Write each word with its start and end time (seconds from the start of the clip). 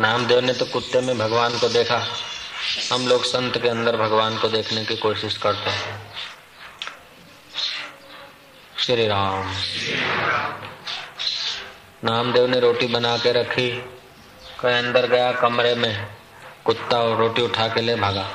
नामदेव 0.00 0.40
ने 0.40 0.52
तो 0.52 0.64
कुत्ते 0.64 1.00
में 1.00 1.18
भगवान 1.18 1.58
को 1.58 1.68
देखा। 1.68 2.06
हम 2.92 3.08
लोग 3.08 3.24
संत 3.24 3.62
के 3.62 3.68
अंदर 3.68 3.96
भगवान 3.96 4.38
को 4.38 4.48
देखने 4.48 4.84
की 4.84 4.96
कोशिश 4.96 5.36
करते 5.36 5.70
हैं। 5.70 6.12
श्री 8.78 9.06
राम 9.06 9.54
नामदेव 12.04 12.46
ने 12.46 12.60
रोटी 12.60 12.86
बना 12.86 13.16
के 13.16 13.32
रखी, 13.32 13.70
कहीं, 14.60 14.74
अंदर 14.74 15.06
गया 15.06 15.32
कमरे 15.32 15.74
में, 15.74 16.06
कुत्ता 16.64 16.98
और 16.98 17.16
रोटी 17.16 17.42
उठा 17.42 17.68
के 17.68 17.80
ले 17.80 17.94
भागा। 17.94 18.30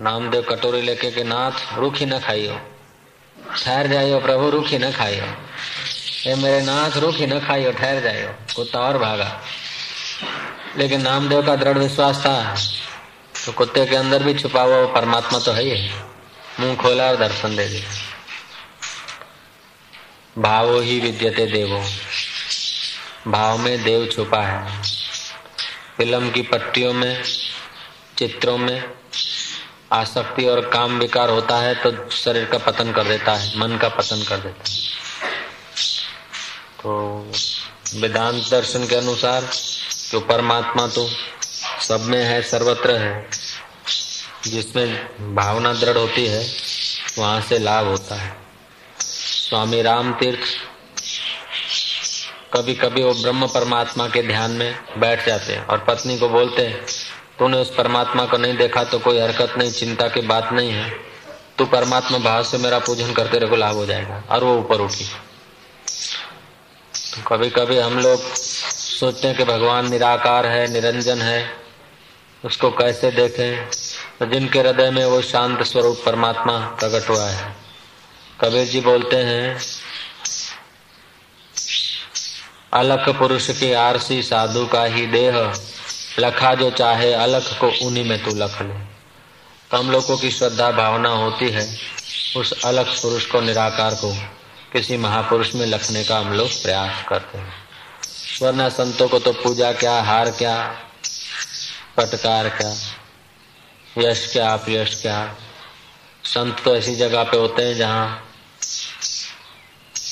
नामदेव 0.00 0.42
कटोरी 0.42 0.82
लेके 0.82 1.10
के 1.10 1.24
नाथ, 1.24 1.78
रूखी 1.78 2.06
न 2.06 2.18
खाइयो। 2.18 2.60
ठहर 3.64 3.86
जाइयो 3.86 4.20
प्रभु, 4.20 4.50
रूखी 4.50 4.78
न 4.78 4.92
खाइयो। 4.92 5.24
ये 6.30 6.34
मेरे 6.34 6.62
नाथ, 6.62 6.90
रूखी 6.96 7.26
न 7.26 7.40
खाइयो, 7.40 7.72
ठहर 7.72 8.00
जाइयो। 8.00 8.28
कुत्ता 8.56 8.78
और 8.78 8.98
भागा। 8.98 9.40
लेकिन 10.76 11.02
नामदेव 11.02 11.46
का 11.46 11.54
दृढ़ 11.56 11.78
विश्वास 11.78 12.16
था 12.16 12.54
तो 13.46 13.52
कुत्ते 13.52 13.84
के 13.86 13.96
अंदर 13.96 14.22
भी 14.22 14.34
छुपा 14.34 14.62
हुआ 14.62 14.86
परमात्मा 14.86 15.38
तो 15.38 15.52
है 15.52 15.62
ही। 15.62 15.90
मुँह 16.60 16.76
खोला 16.76 17.04
और 17.04 17.16
दर्शन 17.16 17.56
दे 17.56 17.68
दिया। 17.68 17.90
भावो 20.38 20.80
ही 20.80 20.98
विद्यते 21.00 21.46
देवो। 21.46 21.82
भाव 23.30 23.58
में 23.58 23.82
देव 23.84 24.06
छुपा 24.06 24.42
है। 24.42 24.82
फ़िल्म 25.96 26.30
की 26.30 26.42
पट्टियों 26.42 26.92
में, 26.92 27.22
चित्रों 28.18 28.56
में 28.58 28.82
आसक्ति 29.92 30.44
और 30.44 30.60
काम 30.68 30.98
विकार 30.98 31.30
होता 31.30 31.56
है 31.56 31.74
तो 31.74 32.10
शरीर 32.10 32.44
का 32.44 32.58
पतन 32.58 32.92
कर 32.92 33.04
देता 33.04 33.32
है, 33.32 33.58
मन 33.58 33.76
का 33.76 33.88
पतन 33.88 34.22
कर 34.28 34.36
देता 34.36 34.70
है। 34.70 34.76
तो 36.82 37.32
वेदांत 37.94 38.50
दर्शन 38.50 38.86
के 38.86 38.96
अनुसार 38.96 39.48
जो 40.12 40.20
परमात्मा 40.20 40.86
तो 40.86 41.10
सब 41.88 42.00
में 42.00 42.24
है, 42.24 42.42
सर्वत्र 42.42 42.96
है। 42.96 43.28
जिसमें 44.44 45.06
भावना 45.34 45.72
दृढ़ 45.72 45.96
होती 45.96 46.26
है, 46.26 46.54
वहाँ 47.18 47.40
से 47.40 47.58
लाभ 47.58 47.86
होता 47.86 48.14
है। 48.14 48.36
स्वामी 49.00 49.82
राम 49.82 50.12
तीर्थ 50.12 50.40
कभी 52.56 52.74
कभी 52.74 53.02
वो 53.02 53.14
ब्रह्म 53.14 53.46
परमात्मा 53.46 54.08
के 54.08 54.22
ध्यान 54.22 54.50
में 54.50 54.78
बैठ 54.98 55.26
जाते 55.26 55.52
हैं 55.52 55.66
और 55.66 55.78
पत्नी 55.78 56.18
को 56.18 56.28
बोलते 56.28 56.66
हैं, 56.66 56.86
तूने 57.38 57.56
उस 57.56 57.74
परमात्मा 57.74 58.24
को 58.24 58.36
नहीं 58.36 58.56
देखा 58.56 58.84
तो 58.84 58.98
कोई 58.98 59.18
हरकत 59.18 59.54
नहीं, 59.58 59.72
चिंता 59.72 60.08
की 60.08 60.20
बात 60.20 60.52
नहीं 60.52 60.70
है। 60.70 60.90
तू 61.58 61.64
परमात्मा 61.64 62.18
भाव 62.18 62.44
से 62.44 62.58
मेरा 62.58 62.78
पूजन 62.78 63.12
करते 63.12 63.38
रहे 63.38 63.56
लाभ 63.56 63.74
हो 63.74 63.86
जाएगा। 63.86 64.22
और 64.30 64.44
वो 64.44 64.58
ऊपर 64.58 64.80
उठी। 64.80 65.04
तो 66.94 67.22
कभी 67.22 67.50
कभी 67.50 67.78
हम 67.78 67.98
लोग 67.98 68.22
सोचते 69.00 69.28
हैं 69.28 69.36
कि 69.36 69.44
भगवान 69.44 69.90
निराकार 69.90 70.46
है, 70.46 70.72
निरंजन 70.72 71.22
है, 71.22 71.56
उसको 72.44 72.70
कैसे 72.70 73.10
देखें? 73.10 73.66
तो 74.18 74.26
जिनके 74.26 74.58
हृदय 74.58 74.90
में 74.90 75.04
वो 75.04 75.22
शांत 75.22 75.62
स्वरूप 75.62 76.02
परमात्मा 76.06 76.58
प्रकट 76.58 77.08
हुआ 77.08 77.28
है। 77.28 77.56
कबीर 78.40 78.66
जी 78.66 78.80
बोलते 78.80 79.16
हैं, 79.16 79.60
अलख 82.72 83.08
पुरुष 83.08 83.60
के 83.60 83.74
आरसी 83.74 84.22
साधु 84.22 84.66
का 84.66 84.84
ही 84.84 85.06
देह, 85.06 85.54
लखा 86.18 86.54
जो 86.54 86.70
चाहे 86.70 87.12
अलख 87.12 87.60
को 87.60 87.86
उन्हीं 87.86 88.04
में 88.04 88.24
तू 88.24 88.30
लख 88.30 88.62
ले। 88.62 88.74
तो 89.70 89.76
हम 89.76 89.90
लोगों 89.90 90.16
की 90.16 90.30
श्रद्धा 90.30 90.70
भावना 90.70 91.08
होती 91.08 91.48
है, 91.48 91.78
उस 92.36 92.64
अलख 92.64 92.86
पुरुष 92.86 93.26
को 93.26 93.40
निराकार 93.40 93.94
को 93.94 94.16
किसी 94.72 94.96
महापुरुष 94.96 95.54
में 95.54 95.66
लखने 95.66 96.04
का 96.04 96.18
हम 96.18 96.32
लोग 96.32 96.48
प्रयास 96.62 97.04
करते 97.08 97.38
हैं। 97.38 97.67
वरना 98.42 98.68
संतों 98.68 99.08
को 99.08 99.18
तो 99.18 99.32
पूजा 99.32 99.72
क्या, 99.72 100.00
हार 100.02 100.30
क्या 100.30 100.54
पटकार 101.96 102.48
क्या, 102.48 102.72
यश 103.98 104.32
क्या, 104.32 104.52
अपयश 104.52 105.00
क्या। 105.02 105.36
संत 106.24 106.62
तो 106.64 106.76
ऐसी 106.76 106.94
जगह 106.94 107.22
पे 107.22 107.36
होते 107.36 107.62
हैं 107.62 107.74
जहाँ 107.74 108.24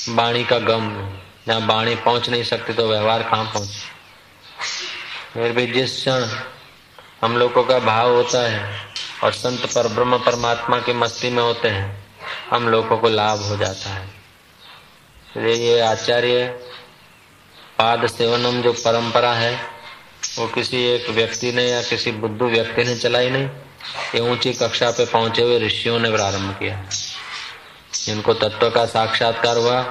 बाणी 0.09 0.43
का 0.43 0.59
गम 0.59 0.89
जहाँ 1.47 1.65
बाणी 1.67 1.95
पहुँच 1.95 2.29
नहीं 2.29 2.43
सकती 2.43 2.73
तो 2.73 2.87
व्यवहार 2.87 3.23
कहाँ 3.23 3.45
पहुँच? 3.45 3.69
फिर 5.33 5.51
भी 5.51 5.67
जिस 5.67 5.95
क्षण 5.95 6.25
हम 7.21 7.37
लोगों 7.37 7.63
का 7.63 7.79
भाव 7.79 8.13
होता 8.15 8.39
है 8.49 8.85
और 9.23 9.31
संत 9.33 9.65
पर, 9.65 9.87
ब्रह्म 9.87 10.17
परमात्मा 10.17 10.79
की 10.79 10.93
मस्ती 10.93 11.29
में 11.29 11.43
होते 11.43 11.67
हैं, 11.67 12.05
हम 12.49 12.69
लोगों 12.69 12.97
को 12.97 13.09
लाभ 13.09 13.41
हो 13.41 13.57
जाता 13.57 13.89
है। 13.89 14.07
ये 15.53 15.79
आचार्य 15.79 16.66
पाद 17.77 18.05
सेवनम 18.07 18.61
जो 18.61 18.71
परंपरा 18.73 19.33
है, 19.33 19.53
वो 20.37 20.47
किसी 20.47 20.83
एक 20.85 21.09
व्यक्ति 21.09 21.51
ने 21.51 21.63
या 21.63 21.81
किसी 21.81 22.11
बुद्धू 22.13 22.45
व्यक्ति 22.45 22.83
ने 22.83 22.95
चलाई 22.95 23.29
नहीं, 23.29 23.47
ये 24.15 24.19
ऊँची 24.31 24.53
कक्षा 24.53 24.89
पे 24.91 25.05
पहुँचे 25.05 25.41
हुए 25.41 25.59
ऋषियों 25.59 25.99
ने 25.99 26.11
प्रारंभ 26.11 26.55
किया। 26.59 26.83
इनको 28.09 28.33
तत्व 28.33 28.69
का 28.69 28.85
साक्षात्कार 28.85 29.57
हुआ, 29.57 29.81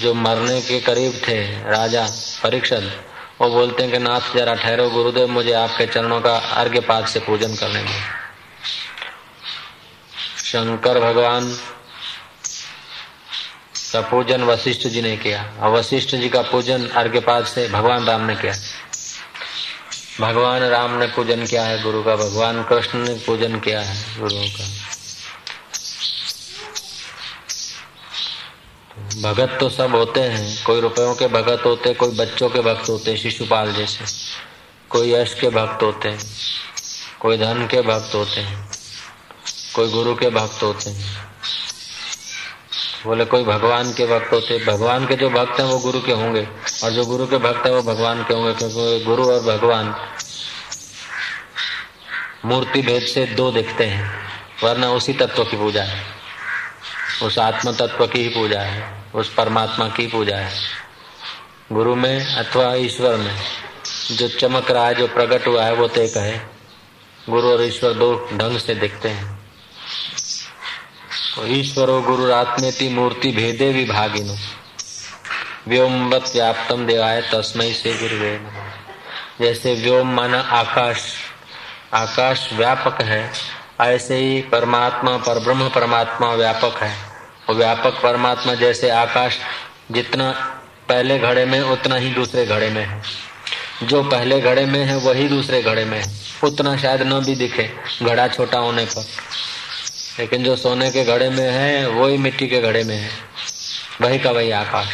जो 0.00 0.14
मरने 0.14 0.60
के 0.60 0.80
करीब 0.80 1.20
थे, 1.28 1.40
राजा 1.70 2.06
परीक्षण 2.42 2.90
वो 3.40 3.48
बोलते 3.50 3.82
हैं 3.82 3.92
कि 3.92 3.98
नाथ 3.98 4.34
जरा 4.34 4.54
ठहरो, 4.54 4.88
गुरुदेव 4.90 5.28
मुझे 5.28 5.52
आपके 5.52 5.86
चरणों 5.86 6.20
का 6.20 6.36
अर्घ्य 6.54 6.80
पाद 6.80 7.06
से 7.06 7.20
पूजन 7.20 7.54
करने 7.56 7.82
में 7.82 8.00
शंकर 10.44 11.00
भगवान 11.00 11.56
का 13.94 14.00
पूजन 14.00 14.42
वशिष्ठ 14.42 14.86
जी 14.86 15.02
ने 15.02 15.16
किया। 15.16 15.42
और 15.60 15.70
वशिष्ठ 15.70 16.14
जी 16.16 16.28
का 16.28 16.42
पूजन 16.42 16.86
अर्घ्य 16.88 17.20
पाद 17.20 17.44
से 17.44 17.68
भगवान 17.68 18.04
राम 18.04 18.20
ने 18.20 18.34
किया। 18.36 18.52
भगवान 20.20 20.62
राम 20.62 20.98
ने 20.98 21.06
पूजन 21.06 21.46
किया 21.46 21.64
है, 21.64 21.82
गुरु 21.82 22.02
का 22.02 22.16
भगवान 22.16 22.62
कृष्ण 22.62 22.98
ने 22.98 23.14
पूजन 23.26 23.58
किया 23.60 23.80
है 23.80 24.18
गुरुओं 24.18 24.48
का। 24.48 24.66
भगत 29.22 29.56
तो 29.60 29.68
सब 29.68 29.94
होते 29.94 30.20
हैं, 30.20 30.64
कोई 30.64 30.80
रुपयों 30.80 31.14
के 31.14 31.26
भगत 31.26 31.62
होते, 31.64 31.94
कोई 31.94 32.16
बच्चों 32.16 32.48
के 32.48 32.60
भक्त 32.60 32.88
होते, 32.88 33.16
शिशुपाल 33.16 33.72
जैसे। 33.72 34.04
कोई 34.90 35.12
यश 35.12 35.34
के 35.34 35.48
भक्त 35.50 35.82
होते 35.82 36.08
हैं 36.08 36.18
कोई 37.20 37.38
धन 37.38 37.66
के 37.66 37.80
भक्त 37.82 38.14
होते 38.14 38.40
हैं 38.40 38.68
कोई 39.74 39.90
गुरु 39.90 40.14
के 40.14 40.30
भक्त 40.30 40.62
होते। 40.62 40.90
हैं 40.90 41.33
बोले, 43.06 43.24
कोई 43.24 43.44
भगवान 43.44 43.92
के 43.92 44.06
भक्त 44.06 44.32
होते, 44.32 44.64
भगवान 44.64 45.06
के 45.06 45.14
जो 45.14 45.30
भक्त 45.30 45.60
हैं 45.60 45.66
वो 45.66 45.78
गुरु 45.78 46.00
के 46.00 46.12
होंगे। 46.12 46.48
और 46.84 46.90
जो 46.90 47.04
गुरु 47.06 47.26
के 47.26 47.38
भक्त 47.38 47.66
है 47.66 47.72
वो 47.72 47.82
भगवान 47.82 48.24
के 48.24 48.34
होंगे, 48.34 48.54
क्योंकि 48.54 49.04
गुरु 49.04 49.24
और 49.24 49.40
भगवान 49.40 49.94
मूर्ति 52.44 52.82
भेद 52.82 53.02
से 53.02 53.26
दो 53.26 53.50
दिखते 53.50 53.84
हैं, 53.84 54.28
वरना 54.64 54.90
उसी 54.90 55.12
तत्व 55.12 55.44
की 55.44 55.56
पूजा 55.56 55.82
है। 55.82 56.02
उस 57.22 57.38
आत्म 57.38 57.72
तत्व 57.72 58.06
की 58.06 58.22
ही 58.22 58.28
पूजा 58.28 58.60
है, 58.60 59.04
उस 59.14 59.34
परमात्मा 59.34 59.88
की 59.88 60.06
पूजा 60.06 60.36
है। 60.36 60.52
गुरु 61.72 61.94
में 61.94 62.34
अथवा 62.34 62.74
ईश्वर 62.74 63.16
में 63.16 63.36
जो 64.12 64.28
चमक 64.28 64.70
रहा 64.70 64.86
है, 64.86 64.94
जो 64.94 65.06
प्रकट 65.06 65.46
हुआ 65.46 65.64
है, 65.64 65.74
वो 65.74 65.88
तो 65.88 66.00
एक 66.00 66.16
है 66.16 66.50
गुरु 67.30 67.48
और 67.48 67.62
ईश्वर 67.62 67.92
दो 67.92 68.28
ढंग 68.34 68.58
से 68.58 68.74
दिखते 68.74 69.08
हैं। 69.08 69.43
तो 71.36 71.46
ईश्वर 71.46 71.90
और 71.90 72.02
गुरु 72.02 72.32
आत्मेति 72.32 72.88
मूर्ति 72.88 73.32
भेदे 73.32 73.72
विभागिनो। 73.72 74.36
व्योमवत 75.68 76.30
व्याप्तम 76.32 76.86
देवाय 76.86 77.20
तस्मय 77.22 77.72
से 77.72 77.94
गुरुवे 77.94 78.40
जैसे 79.40 79.74
व्योम 79.74 80.08
माना 80.08 80.40
आकाश। 80.40 81.14
आकाश 81.94 82.50
व्यापक 82.52 83.02
है, 83.02 83.32
ऐसे 83.80 84.16
ही 84.16 84.40
परमात्मा 84.40 85.16
पर 85.16 85.38
ब्रह्म 85.38 85.68
परमात्मा 85.68 86.34
व्यापक 86.34 86.82
है। 86.82 86.96
वो 87.48 87.54
व्यापक 87.54 88.02
परमात्मा 88.02 88.54
जैसे 88.54 88.90
आकाश 88.90 89.38
जितना 89.90 90.30
पहले 90.88 91.18
घड़े 91.18 91.44
में, 91.44 91.60
उतना 91.60 91.96
ही 91.96 92.10
दूसरे 92.10 92.46
घड़े 92.46 92.70
में 92.70 92.86
है। 92.86 93.02
जो 93.82 94.02
पहले 94.02 94.40
घड़े 94.40 94.66
में 94.66 94.84
है, 94.84 94.96
वही 94.96 95.28
दूसरे 95.28 95.62
घड़े 95.62 95.84
में 95.84 96.02
है। 96.02 96.14
उतना 96.44 96.76
शायद 96.76 97.02
न 97.02 97.20
भी 97.20 97.34
दिखे, 97.34 97.70
घड़ा 98.02 98.28
छोटा 98.28 98.58
होने 98.58 98.84
पर। 98.84 99.06
लेकिन 100.18 100.44
जो 100.44 100.56
सोने 100.56 100.90
के 100.90 101.04
घड़े 101.04 101.30
में 101.30 101.50
है, 101.50 101.88
वही 101.88 102.16
मिट्टी 102.16 102.48
के 102.48 102.60
घड़े 102.60 102.84
में 102.84 102.96
है। 102.96 103.10
वही 104.00 104.18
का 104.18 104.30
वही 104.30 104.50
आकाश। 104.50 104.88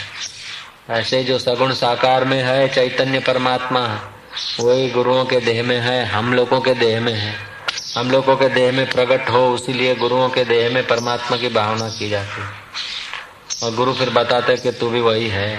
ऐसे 0.90 1.24
जो 1.24 1.38
सगुण 1.38 1.72
साकार 1.72 2.24
में 2.24 2.42
है, 2.42 2.68
चैतन्य 2.68 3.18
परमात्मा, 3.18 4.12
वही 4.60 4.90
गुरुओं 4.90 5.24
के 5.24 5.40
देह 5.40 5.62
में 5.62 5.80
है, 5.80 6.06
हम 6.06 6.32
लोगों 6.32 6.60
के 6.60 6.74
देह 6.74 7.00
में 7.00 7.14
है। 7.14 7.36
हम 7.96 8.10
लोगों 8.10 8.36
के 8.36 8.48
देह 8.48 8.72
में 8.72 8.90
प्रकट 8.90 9.30
हो, 9.30 9.54
उसीलिए 9.54 9.94
गुरुओं 9.94 10.28
के 10.28 10.44
देह 10.44 10.74
में 10.74 10.86
परमात्मा 10.86 11.36
की 11.36 11.48
भावना 11.48 11.88
की 11.88 12.10
जाती 12.10 12.40
है। 12.42 12.48
और 13.62 13.74
गुरु 13.74 13.92
फिर 13.92 14.10
बताते 14.10 14.56
कि 14.56 14.72
तू 14.72 14.90
भी 14.90 15.00
वही 15.00 15.28
है। 15.28 15.58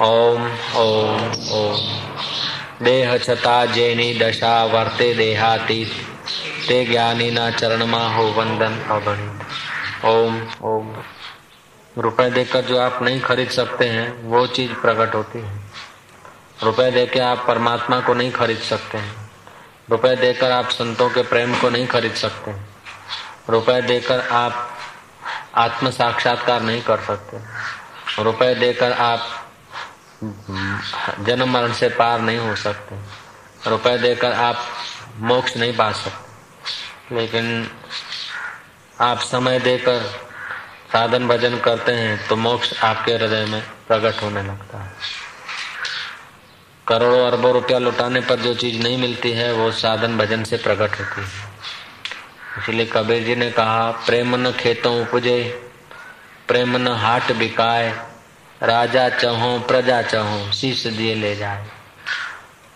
ओम 0.00 0.52
ओम 0.76 1.32
ओम। 1.50 2.02
देह 2.84 3.18
छता 3.18 3.66
जेनी 3.66 4.14
दशा 4.14 4.64
वर्ते 4.64 5.14
देहातीत। 5.14 6.13
ते 6.68 6.84
ज्ञानी 6.84 7.30
ना 7.30 7.50
चरण 7.50 7.84
मा 7.84 8.08
हो 8.08 8.24
वंदन 8.24 8.78
अगणित 8.90 10.04
ओम 10.04 10.48
ओम। 10.62 10.94
रुपए 11.98 12.30
देकर 12.30 12.60
जो 12.60 12.78
आप 12.78 13.02
नहीं 13.02 13.20
खरीद 13.20 13.48
सकते 13.48 13.88
हैं, 13.88 14.22
वो 14.22 14.46
चीज़ 14.46 14.72
प्रकट 14.72 15.14
होती 15.14 15.38
है। 15.38 15.60
रुपए 16.62 16.90
देके 16.90 17.20
आप 17.20 17.44
परमात्मा 17.46 18.00
को 18.00 18.14
नहीं 18.14 18.32
खरीद 18.32 18.58
सकते 18.58 18.98
हैं। 18.98 19.24
रुपए 19.90 20.16
देकर 20.16 20.50
आप 20.50 20.68
संतों 20.68 21.10
के 21.10 21.22
प्रेम 21.22 21.54
को 21.60 21.70
नहीं 21.70 21.86
खरीद 21.86 22.14
सकते 22.14 22.52
रुपए 23.50 23.82
देकर 23.82 24.20
आप 24.20 24.70
आत्म 25.54 25.90
साक्षात्कार 25.90 26.62
नहीं 26.62 26.82
कर 26.82 27.00
सकते 27.00 27.38
रुपए 28.22 28.54
देकर 28.54 28.92
आप 28.92 29.20
जन्म 31.20 31.50
मरण 31.50 31.72
से 31.72 31.88
पार 31.88 32.20
नहीं 32.20 32.38
हो 32.38 32.54
सकते 32.56 32.96
रुपए 33.70 33.98
देकर 33.98 34.32
आप 34.32 34.56
मोक्ष 35.20 35.56
नहीं 35.56 35.76
पा 35.76 35.92
सकते 35.92 36.33
लेकिन 37.12 37.70
आप 39.00 39.18
समय 39.18 39.58
देकर 39.60 40.00
साधन 40.92 41.28
भजन 41.28 41.58
करते 41.58 41.92
हैं 41.92 42.26
तो 42.28 42.36
मोक्ष 42.36 42.72
आपके 42.84 43.12
हृदय 43.12 43.44
में 43.44 43.62
प्रकट 43.88 44.22
होने 44.22 44.42
लगता 44.42 44.82
है। 44.82 44.92
करोड़ों 46.86 47.26
अरबों 47.26 47.52
रुपया 47.52 47.78
लुटाने 47.78 48.20
पर 48.20 48.40
जो 48.40 48.54
चीज़ 48.54 48.82
नहीं 48.82 48.98
मिलती 48.98 49.32
है, 49.32 49.52
वो 49.52 49.70
साधन 49.72 50.16
भजन 50.18 50.44
से 50.44 50.56
प्रकट 50.56 51.00
होती 51.00 51.20
है। 51.20 51.52
इसलिए 52.58 52.86
कबीर 52.86 53.24
जी 53.24 53.36
ने 53.36 53.50
कहा, 53.50 53.90
प्रेम 53.90 54.36
न 54.36 54.52
खेतों 54.52 55.00
उपजे, 55.02 55.42
प्रेम 56.48 56.76
न 56.76 56.88
हाट 56.88 57.32
बिकाए, 57.32 57.90
राजा 58.62 59.08
चहो, 59.08 59.58
प्रजा 59.58 60.02
चहो, 60.02 60.52
शीश 60.52 60.86
दिए 60.86 61.14
ले 61.14 61.36
जाए। 61.36 61.64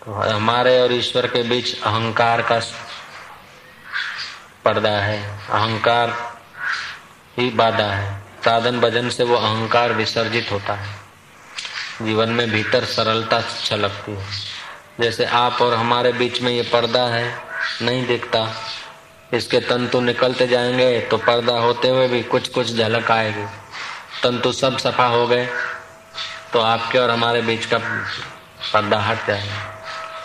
तो 0.04 0.12
हमारे 0.12 0.80
और 0.80 0.92
ईश्वर 0.92 1.26
के 1.26 1.42
बीच 1.42 1.82
अहंकार 1.82 2.42
का 2.42 2.60
पर्दा 4.68 4.90
है, 4.90 5.38
अहंकार 5.50 6.32
ही 7.38 7.50
बाधा 7.50 7.84
है। 7.84 8.22
साधन 8.44 8.80
भजन 8.80 9.08
से 9.08 9.24
वो 9.24 9.36
अहंकार 9.36 9.92
विसर्जित 9.92 10.48
होता 10.52 10.74
है। 10.74 10.88
जीवन 12.02 12.28
में 12.28 12.50
भीतर 12.50 12.84
सरलता 12.84 13.40
छलकती 13.64 14.12
है। 14.12 14.26
जैसे 15.00 15.24
आप 15.24 15.62
और 15.62 15.74
हमारे 15.74 16.12
बीच 16.12 16.42
में 16.42 16.52
ये 16.52 16.62
पर्दा 16.62 17.02
है, 17.02 17.38
नहीं 17.82 18.06
दिखता। 18.06 18.56
इसके 19.34 19.60
तंतु 19.60 20.00
निकलते 20.00 20.46
जाएँगे 20.46 21.00
तो 21.00 21.16
पर्दा 21.16 21.52
होते 21.52 21.88
हुए 21.88 22.08
भी 22.08 22.22
कुछ 22.22 22.48
कुछ 22.48 22.76
झलक 22.76 23.10
आएगी। 23.10 23.46
तंतु 24.22 24.52
सब 24.52 24.78
सफ़ा 24.78 25.06
हो 25.06 25.26
गए 25.26 25.48
तो 26.52 26.60
आपके 26.60 26.98
और 26.98 27.10
हमारे 27.10 27.42
बीच 27.42 27.66
का 27.66 27.78
पर्दा 28.72 29.00
हट 29.00 29.26
जाएगा। 29.26 29.84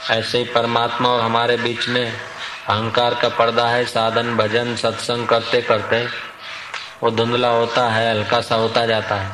ऐसे 0.09 0.37
ही 0.37 0.43
परमात्मा 0.43 1.09
और 1.09 1.21
हमारे 1.21 1.57
बीच 1.57 1.87
में 1.87 2.32
अहंकार 2.69 3.13
का 3.13 3.29
पर्दा 3.29 3.67
है, 3.67 3.85
साधन, 3.85 4.37
भजन, 4.37 4.75
सत्संग 4.75 5.27
करते 5.27 5.61
करते 5.61 6.07
वो 7.03 7.11
धुंधला 7.11 7.47
होता 7.47 7.89
है, 7.89 8.11
हल्का 8.11 8.41
सा 8.41 8.55
होता 8.55 8.85
जाता 8.85 9.15
है। 9.15 9.31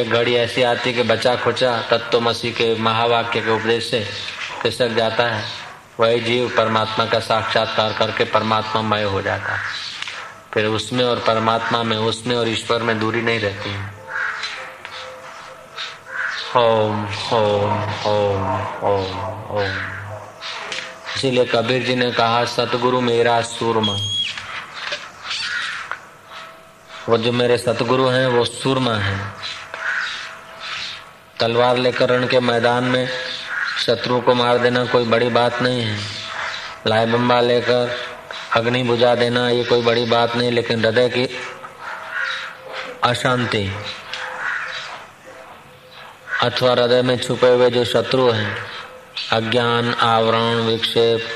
एक 0.00 0.10
घड़ी 0.10 0.34
ऐसी 0.34 0.62
आती 0.62 0.94
कि 0.94 1.02
बचा 1.02 1.36
खुचा 1.36 1.82
तत्व 1.90 2.20
मसीह 2.20 2.52
के 2.52 2.78
महावाक्य 2.78 3.40
के 3.40 3.50
उपदेश 3.50 3.90
से 3.90 4.08
खिसक 4.62 4.88
जाता 4.88 5.24
है। 5.24 5.44
वही 6.00 6.20
जीव 6.20 6.54
परमात्मा 6.56 7.06
का 7.06 7.18
साक्षात्कार 7.18 7.92
करके 7.92 8.24
परमात्मा 8.24 8.82
मय 8.82 9.02
हो 9.02 9.22
जाता 9.22 9.52
है। 9.52 9.62
फिर 10.54 10.66
उसमें 10.66 11.04
और 11.04 11.16
परमात्मा 11.16 11.82
में, 11.82 11.96
उसमें 11.96 12.36
और 12.36 12.48
ईश्वर 12.48 12.82
में 12.82 12.98
दूरी 12.98 13.22
नहीं 13.22 13.40
रहती 13.40 13.70
है। 13.70 13.94
ओम 16.56 17.04
ओम 17.32 17.82
ओम 18.06 18.58
ओम 18.84 19.30
ओम। 19.58 20.01
इसीलिए 21.22 21.44
कबीर 21.44 21.82
जी 21.82 21.94
ने 21.94 22.10
कहा, 22.12 22.44
सतगुरु 22.44 23.00
मेरा 23.00 23.40
सूरमा। 23.40 23.92
वो 27.08 27.18
जो 27.18 27.32
मेरे 27.32 27.58
सतगुरु 27.58 28.08
हैं, 28.08 28.26
वो 28.26 28.44
सूरमा 28.44 28.94
है। 28.94 29.34
तलवार 31.40 31.76
लेकर 31.76 32.08
रण 32.08 32.26
के 32.26 32.40
मैदान 32.40 32.84
में 32.84 33.08
शत्रु 33.86 34.20
को 34.20 34.34
मार 34.34 34.58
देना 34.58 34.84
कोई 34.84 35.04
बड़ी 35.04 35.28
बात 35.28 35.62
नहीं 35.62 35.82
है। 35.82 35.98
लाए 36.86 37.06
बम्बा 37.06 37.40
लेकर 37.40 37.96
अग्नि 38.56 38.82
बुझा 38.82 39.14
देना, 39.14 39.48
ये 39.50 39.64
कोई 39.64 39.82
बड़ी 39.82 40.04
बात 40.04 40.36
नहीं, 40.36 40.50
लेकिन 40.50 40.84
हृदय 40.84 41.08
की 41.08 41.28
अशांति 43.04 43.72
अथवा 46.42 46.70
हृदय 46.70 47.02
में 47.02 47.18
छुपे 47.18 47.54
हुए 47.54 47.70
जो 47.70 47.84
शत्रु 47.84 48.30
हैं 48.30 48.71
अज्ञान 49.32 49.94
आवरण 49.94 50.54
विक्षेप 50.54 51.26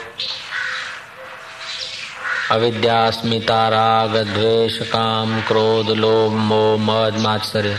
अविद्या 2.51 3.11
स्मिता 3.11 3.69
राग, 3.69 4.17
द्वेष, 4.17 4.79
काम, 4.79 5.41
क्रोध, 5.41 5.87
लोभ, 5.87 6.33
मोह, 6.33 6.77
मद, 6.81 7.21
मात्सर्य। 7.21 7.79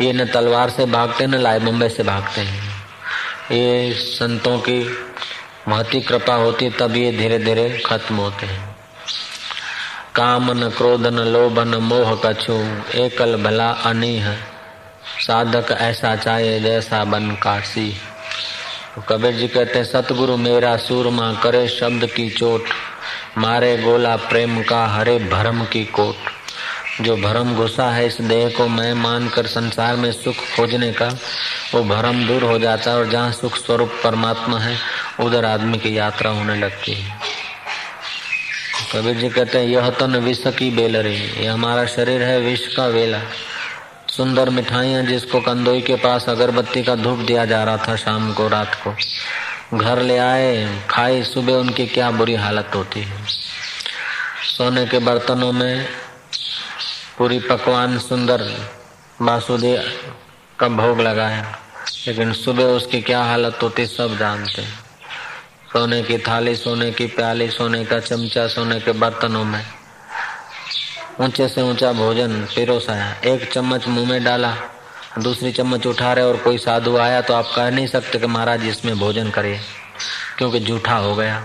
ये 0.00 0.12
न 0.12 0.24
तलवार 0.24 0.70
से 0.70 0.84
भागते, 0.84 1.26
न 1.26 1.34
लाई 1.34 1.58
बम्बे 1.58 1.88
से 1.88 2.02
भागते 2.02 2.40
हैं। 2.40 2.86
ये 3.52 3.94
संतों 3.94 4.58
की 4.58 4.98
महती 5.68 6.00
कृपा 6.00 6.34
होती 6.34 6.70
तब 6.70 6.96
ये 6.96 7.12
धीरे 7.12 7.38
धीरे 7.38 7.82
खत्म 7.86 8.16
होते 8.16 8.46
हैं। 8.46 8.76
काम 10.14 10.52
न 10.52 10.70
क्रोध, 10.70 11.06
न 11.06 11.18
लोभ, 11.18 11.58
न 11.58 11.74
मोह 11.74 12.20
कछु, 12.24 12.52
एकल 12.94 13.42
भला 13.42 13.70
अनिह, 13.70 14.34
साधक 15.20 15.72
ऐसा 15.72 16.16
चाहे 16.16 16.60
जैसा 16.60 17.04
बन 17.04 17.30
काशी। 17.30 18.00
कबीर 18.96 19.34
जी 19.34 19.48
कहते 19.48 19.78
हैं, 19.78 19.84
सतगुरु 19.84 20.36
मेरा 20.36 20.76
सूरमा 20.76 21.32
करे 21.32 21.68
शब्द 21.68 22.06
की 22.06 22.28
चोट, 22.30 22.64
मारे 23.38 23.76
गोला 23.76 24.16
प्रेम 24.16 24.62
का 24.62 24.86
हरे 24.86 25.18
भरम 25.18 25.64
की 25.64 25.84
कोट। 25.84 26.16
जो 27.04 27.16
भरम 27.16 27.54
घुसा 27.54 27.90
है 27.90 28.06
इस 28.06 28.20
देह 28.20 28.48
को 28.48 28.68
मैं 28.68 28.94
मानकर 28.94 29.46
संसार 29.46 29.96
में 29.96 30.12
सुख 30.12 30.34
खोजने 30.34 30.92
का, 30.92 31.08
वो 31.74 31.82
भरम 31.84 32.26
दूर 32.26 32.42
हो 32.42 32.58
जाता 32.58 32.90
है 32.90 32.96
और 32.96 33.08
जहाँ 33.10 33.32
सुख 33.32 33.56
स्वरूप 33.56 33.92
परमात्मा 34.04 34.58
है, 34.58 34.76
उधर 35.20 35.44
आदमी 35.44 35.78
की 35.78 35.98
यात्रा 35.98 36.30
होने 36.30 36.56
लगती 36.56 36.92
है। 36.92 37.18
कबीर 38.92 39.16
जी 39.16 39.28
कहते 39.28 39.58
हैं, 39.58 39.66
यह 39.66 39.90
तन 39.90 40.16
विष 40.16 40.42
की 40.46 40.70
बेलरी 40.70 41.14
ये 41.14 41.46
हमारा 41.46 41.86
शरीर 41.86 42.22
है 42.22 42.40
विष 42.40 42.66
का 42.76 42.86
वेला। 42.86 43.20
सुंदर 44.16 44.50
मिठाइयाँ 44.50 45.02
जिसको 45.02 45.40
कंदोई 45.40 45.80
के 45.80 45.94
पास 45.94 46.28
अगरबत्ती 46.28 46.82
का 46.82 46.94
धूप 46.96 47.18
दिया 47.18 47.44
जा 47.44 47.64
रहा 47.64 47.76
था 47.76 47.96
शाम 47.96 48.32
को, 48.32 48.48
रात 48.48 48.74
को। 48.74 49.78
घर 49.78 50.00
ले 50.02 50.16
आए, 50.18 50.80
खाए, 50.90 51.22
सुबह 51.22 51.52
उनकी 51.52 51.86
क्या 51.86 52.10
बुरी 52.10 52.34
हालत 52.34 52.70
होती 52.74 53.00
है। 53.00 53.24
सोने 54.56 54.86
के 54.86 54.98
बर्तनों 54.98 55.52
में 55.52 55.86
पूरी 57.18 57.38
पकवान 57.38 57.98
सुंदर 57.98 58.42
बासुदी 59.22 59.76
का 60.58 60.68
भोग 60.68 61.00
लगाया, 61.00 61.44
लेकिन 62.06 62.32
सुबह 62.32 62.64
उसकी 62.64 63.00
क्या 63.02 63.22
हालत 63.22 63.58
होती 63.62 63.86
सब 63.86 64.18
जानते 64.18 64.62
सोने 65.72 66.02
की 66.02 66.18
थाली, 66.18 66.56
सोने 66.56 66.90
की 66.90 67.06
प्याली, 67.06 67.50
सोने 67.50 67.84
का 67.84 67.98
चमचा, 68.00 68.46
सोने 68.46 68.80
के 68.80 68.92
बर्तनों 68.92 69.44
में 69.44 69.64
ऊँचे 71.20 71.46
से 71.48 71.62
ऊँचा 71.62 71.90
भोजन 71.92 72.32
पिरोसाया 72.54 73.04
एक 73.24 73.52
चम्मच 73.52 73.86
मुँह 73.88 74.08
में 74.08 74.24
डाला, 74.24 74.52
दूसरी 75.18 75.52
चम्मच 75.52 75.86
उठा 75.86 76.12
रहे 76.12 76.24
और 76.24 76.36
कोई 76.36 76.58
साधु 76.58 76.96
आया 76.96 77.20
तो 77.20 77.34
आप 77.34 77.52
कह 77.56 77.70
नहीं 77.70 77.86
सकते 77.86 78.18
कि 78.18 78.26
महाराज 78.26 78.64
इसमें 78.64 78.98
भोजन 78.98 79.30
करिए 79.30 79.60
क्योंकि 80.38 80.58
जूठा 80.60 80.96
हो 80.96 81.14
गया। 81.16 81.38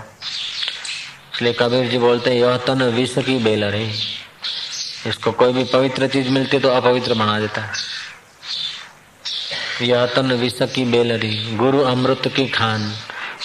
इसलिए 1.34 1.52
कबीर 1.52 1.88
जी 1.90 1.98
बोलते 1.98 2.30
हैं, 2.30 2.36
यह 2.36 2.56
तन 2.66 2.82
विष 2.90 3.14
की 3.18 3.38
बेलर 3.38 3.74
है 3.74 3.88
इसको 5.06 5.32
कोई 5.32 5.52
भी 5.52 5.64
पवित्र 5.64 6.08
चीज़ 6.08 6.28
मिलती 6.28 6.58
तो 6.58 6.68
अपवित्र 6.70 7.14
बना 7.14 7.38
देता। 7.40 7.62
है 7.62 7.72
यह 9.86 10.06
तन 10.06 10.32
विष 10.32 10.58
की 10.74 10.84
बेलरी 10.84 11.56
गुरु 11.56 11.80
अमृत 11.84 12.28
की 12.36 12.46
खान, 12.48 12.92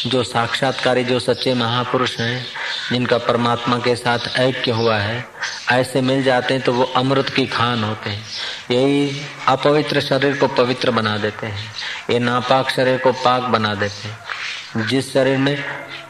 जो 0.07 0.24
साक्षात्कारी, 0.24 1.03
जो 1.03 1.19
सच्चे 1.19 1.53
महापुरुष 1.53 2.19
हैं, 2.19 2.46
जिनका 2.91 3.17
परमात्मा 3.17 3.77
के 3.77 3.96
साथ 3.96 4.19
ऐक्य 4.39 4.72
हुआ 4.72 4.98
है 4.98 5.37
ऐसे 5.71 6.01
मिल 6.01 6.24
जाते 6.24 6.53
हैं 6.53 6.63
तो 6.63 6.74
वो 6.74 6.83
अमृत 6.83 7.29
की 7.29 7.45
खान 7.47 7.83
होते 7.83 8.09
हैं। 8.09 8.25
यही 8.71 9.21
अपवित्र 9.47 10.01
शरीर 10.01 10.38
को 10.38 10.47
पवित्र 10.47 10.91
बना 10.91 11.17
देते 11.17 11.47
हैं। 11.47 11.74
ये 12.09 12.19
नापाक 12.19 12.69
शरीर 12.69 12.97
को 12.97 13.12
पाक 13.12 13.41
बना 13.41 13.74
देते 13.75 14.07
हैं। 14.07 14.88
जिस 14.88 15.13
शरीर 15.13 15.38
में 15.38 15.63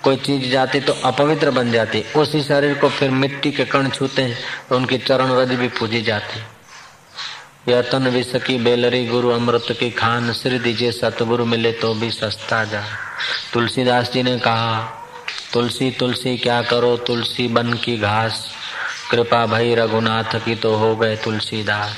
कोई 0.03 0.15
चीज़ 0.15 0.51
जाती 0.51 0.79
तो 0.79 0.93
अपवित्र 0.93 1.51
बन 1.51 1.71
जाती। 1.71 2.03
उसी 2.15 2.43
शरीर 2.43 2.73
को 2.73 2.89
फिर 2.89 3.09
मिट्टी 3.11 3.51
के 3.51 3.65
कण 3.65 3.89
छूते 3.89 4.21
हैं 4.21 4.37
तो 4.69 4.75
उनकी 4.75 4.97
चरण 4.97 5.31
रज 5.31 5.49
भी 5.49 5.67
पूजी 5.67 6.01
जाती। 6.01 6.39
यह 7.71 7.81
तन 7.81 8.07
विष 8.07 8.31
की 8.35 8.57
बेलरी 8.57 9.07
गुरु 9.07 9.29
अमृत 9.29 9.65
की 9.69 9.89
खान, 9.91 10.33
श्री 10.33 10.59
दीजिए 10.59 10.91
सतगुरु 10.91 11.45
मिले 11.45 11.71
तो 11.71 11.93
भी 11.93 12.11
सस्ता 12.11 12.63
जा। 12.63 12.83
तुलसीदास 13.53 14.11
जी 14.11 14.23
ने 14.23 14.39
कहा, 14.39 14.83
तुलसी 15.53 15.91
तुलसी, 15.91 16.37
क्या 16.37 16.61
करो? 16.61 16.97
तुलसी 16.97 17.47
बन 17.47 17.73
की 17.73 17.97
घास। 17.97 18.51
कृपा 19.11 19.45
भई 19.45 19.75
रघुनाथ 19.75 20.39
की 20.45 20.55
तो 20.55 20.75
हो 20.75 20.95
गए 20.95 21.15
तुलसीदास। 21.15 21.95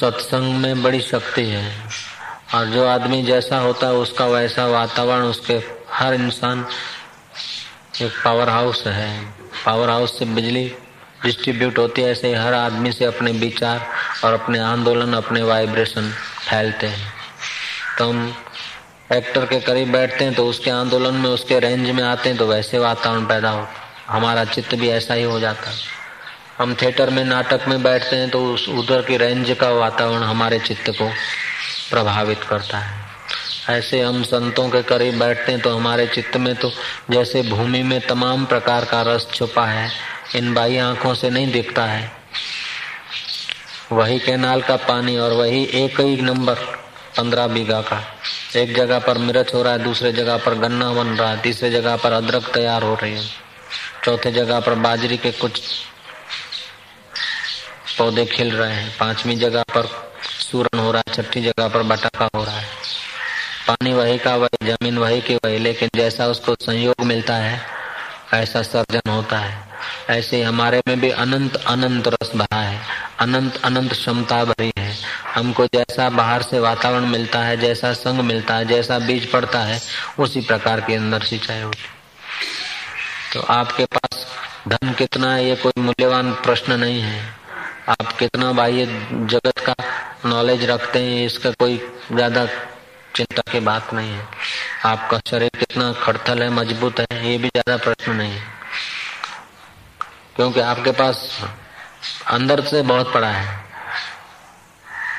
सत्संग 0.00 0.54
में 0.54 0.82
बड़ी 0.82 1.00
शक्ति 1.00 1.42
है। 1.42 1.88
और 2.54 2.66
जो 2.66 2.88
आदमी 2.88 3.22
जैसा 3.22 3.58
होता 3.58 3.86
है, 3.86 3.92
उसका 3.92 4.26
वैसा 4.26 4.66
वातावरण, 4.66 5.22
उसके 5.22 5.62
हर 5.92 6.14
इंसान 6.14 6.66
एक 8.02 8.12
पावर 8.24 8.48
हाउस 8.48 8.86
है। 8.86 9.34
पावर 9.66 9.90
हाउस 9.90 10.18
से 10.18 10.24
बिजली 10.24 10.74
डिस्ट्रीब्यूट 11.24 11.78
होती 11.78 12.02
है, 12.02 12.10
ऐसे 12.10 12.34
हर 12.34 12.54
आदमी 12.54 12.92
से 12.92 13.04
अपने 13.04 13.32
विचार 13.32 13.86
और 14.24 14.32
अपने 14.32 14.58
आंदोलन, 14.58 15.12
अपने 15.12 15.42
वाइब्रेशन 15.42 16.10
फैलते 16.50 16.86
हैं। 16.86 17.12
तो 17.98 18.08
हम 18.08 18.44
एक्टर 19.10 19.44
के 19.46 19.58
करीब 19.60 19.90
बैठते 19.92 20.24
हैं 20.24 20.34
तो 20.34 20.46
उसके 20.46 20.70
आंदोलन 20.70 21.14
में, 21.14 21.28
उसके 21.30 21.58
रेंज 21.60 21.88
में 21.90 22.02
आते 22.02 22.28
हैं 22.28 22.38
तो 22.38 22.46
वैसे 22.46 22.78
वातावरण 22.78 23.24
पैदा 23.26 23.50
होता 23.50 23.88
हमारा 24.08 24.44
चित्त 24.44 24.74
भी 24.74 24.88
ऐसा 24.88 25.14
ही 25.14 25.22
हो 25.22 25.38
जाता 25.40 25.70
है। 25.70 25.76
हम 26.58 26.74
थिएटर 26.74 27.10
में, 27.10 27.24
नाटक 27.24 27.66
में 27.68 27.82
बैठते 27.82 28.16
हैं 28.16 28.28
तो 28.30 28.44
उस, 28.44 28.68
उधर 28.68 29.02
की 29.02 29.16
रेंज 29.16 29.56
का 29.60 29.70
वातावरण 29.70 30.22
हमारे 30.22 30.58
चित्त 30.58 30.90
को 30.90 31.08
प्रभावित 31.90 32.42
करता 32.44 32.78
है। 32.78 32.98
ऐसे 33.68 34.00
हम 34.00 34.22
संतों 34.22 34.68
के 34.70 34.82
करीब 34.82 35.18
बैठते 35.18 35.52
हैं 35.52 35.60
तो 35.60 35.76
हमारे 35.76 36.06
चित्त 36.06 36.36
में 36.36 36.54
तो 36.54 36.70
जैसे 37.10 37.42
भूमि 37.42 37.82
में 37.82 38.00
तमाम 38.00 38.44
प्रकार 38.44 38.84
का 38.84 39.02
रस 39.02 39.28
छुपा 39.34 39.66
है, 39.66 39.90
इन 40.36 40.54
बाई 40.54 40.76
आँखों 40.78 41.14
से 41.14 41.30
नहीं 41.30 41.50
दिखता 41.52 41.84
है। 41.84 42.10
वही 43.92 44.18
कैनाल 44.18 44.62
का 44.62 44.76
पानी 44.76 45.16
और 45.16 45.32
वही 45.32 45.64
एक 45.74 46.00
ही 46.00 46.20
नंबर 46.22 46.54
पंद्रह 47.16 47.46
बीघा 47.46 47.80
का। 47.80 48.02
एक 48.56 48.74
जगह 48.76 48.98
पर 48.98 49.18
मिर्च 49.18 49.54
हो 49.54 49.62
रहा 49.62 49.72
है, 49.72 49.78
दूसरे 49.78 50.12
जगह 50.12 50.36
पर 50.36 50.54
गन्ना 50.54 50.92
बन 50.92 51.06
रहा 51.06 51.30
है, 51.30 51.40
तीसरे 51.42 51.70
जगह 51.70 51.96
पर 51.96 52.12
अदरक 52.12 52.50
तैयार 52.54 52.82
हो 52.82 52.94
रही 52.94 53.12
है, 53.12 53.24
चौथे 54.04 54.32
जगह 54.32 54.60
पर 54.60 54.74
बाजरी 54.74 55.16
के 55.16 55.30
कुछ 55.30 55.60
पौधे 57.98 58.24
खिल 58.26 58.50
रहे 58.50 58.74
हैं, 58.74 58.98
पांचवी 58.98 59.36
जगह 59.36 59.62
पर 59.62 59.88
सूरन 60.50 60.78
हो 60.78 60.92
रहा 60.92 61.02
है, 61.08 61.14
छठी 61.14 61.42
जगह 61.42 61.68
पर 61.68 61.82
बटाका 61.82 62.28
हो 62.34 62.44
रहा 62.44 62.58
है। 62.58 62.68
पानी 63.68 63.92
वही 63.92 64.18
का 64.18 64.36
वही, 64.36 64.66
ज़मीन 64.66 64.98
वही 64.98 65.20
की 65.20 65.34
वही, 65.34 65.58
लेकिन 65.58 65.88
जैसा 65.96 66.26
उसको 66.26 66.54
संयोग 66.54 67.04
मिलता 67.04 67.34
है, 67.34 67.60
ऐसा 68.34 68.62
सर्जन 68.62 69.10
होता 69.10 69.38
है। 69.38 69.69
ऐसे 70.10 70.42
हमारे 70.42 70.80
में 70.88 71.00
भी 71.00 71.10
अनंत 71.12 71.56
अनंत 71.68 72.08
रस 72.08 72.30
भरा 72.36 72.60
है। 72.60 72.80
अनंत 73.20 73.56
अनंत 73.64 73.92
क्षमता 73.92 74.44
भरी 74.44 74.72
है। 74.78 74.94
हमको 75.34 75.66
जैसा 75.66 76.08
बाहर 76.10 76.42
से 76.42 76.58
वातावरण 76.60 77.06
मिलता 77.06 77.38
है, 77.40 77.56
जैसा 77.56 77.92
संग 77.94 78.20
मिलता 78.22 78.54
है, 78.54 78.64
जैसा 78.66 78.98
बीज 78.98 79.30
पड़ता 79.32 79.58
है, 79.60 79.80
उसी 80.18 80.40
प्रकार 80.42 80.80
के 80.80 80.94
अंदर 80.94 81.22
सिंचाई 81.24 81.60
होती 81.60 81.88
तो 83.32 83.40
आपके 83.52 83.84
पास 83.86 84.26
धन 84.68 84.92
कितना 84.92 85.32
है, 85.34 85.44
ये 85.44 85.56
कोई 85.56 85.82
मूल्यवान 85.82 86.32
प्रश्न 86.44 86.78
नहीं 86.80 87.00
है। 87.00 87.20
आप 87.90 88.12
कितना 88.18 88.52
बाह्य 88.52 88.86
जगत 89.26 89.58
का 89.58 89.74
नॉलेज 90.26 90.64
रखते 90.70 90.98
हैं, 90.98 91.24
इसका 91.26 91.50
कोई 91.52 91.76
ज़्यादा 92.12 92.46
चिंता 93.14 93.42
की 93.52 93.60
बात 93.60 93.92
नहीं 93.94 94.10
है। 94.10 94.24
आपका 94.86 95.20
शरीर 95.30 95.50
कितना 95.58 95.92
खड़थल 96.02 96.42
है, 96.42 96.50
मज़बूत 96.50 97.00
है, 97.00 97.30
ये 97.30 97.36
भी 97.38 97.48
ज़्यादा 97.48 97.76
प्रश्न 97.76 98.12
नहीं 98.12 98.32
है। 98.32 98.59
क्योंकि 100.36 100.60
आपके 100.60 100.90
पास 100.90 101.40
अंदर 102.26 102.64
से 102.64 102.82
बहुत 102.82 103.12
पड़ा 103.12 103.28
है। 103.28 103.64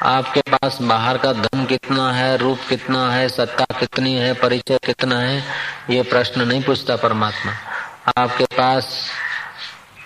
आपके 0.04 0.42
पास 0.42 0.78
बाहर 0.82 1.18
का 1.18 1.34
धन 1.34 1.66
कितना 1.66 2.14
है, 2.14 2.38
रूप 2.38 2.60
कितना 2.70 3.12
है, 3.12 3.30
सत्ता 3.30 3.80
कितनी 3.80 4.16
है, 4.16 4.34
परिचय 4.34 4.80
कितना 4.86 5.20
है, 5.20 5.44
ये 5.90 6.02
प्रश्न 6.02 6.42
नहीं 6.42 6.64
पूछता 6.64 6.96
परमात्मा। 6.96 7.54
आपके 8.18 8.44
पास 8.44 9.12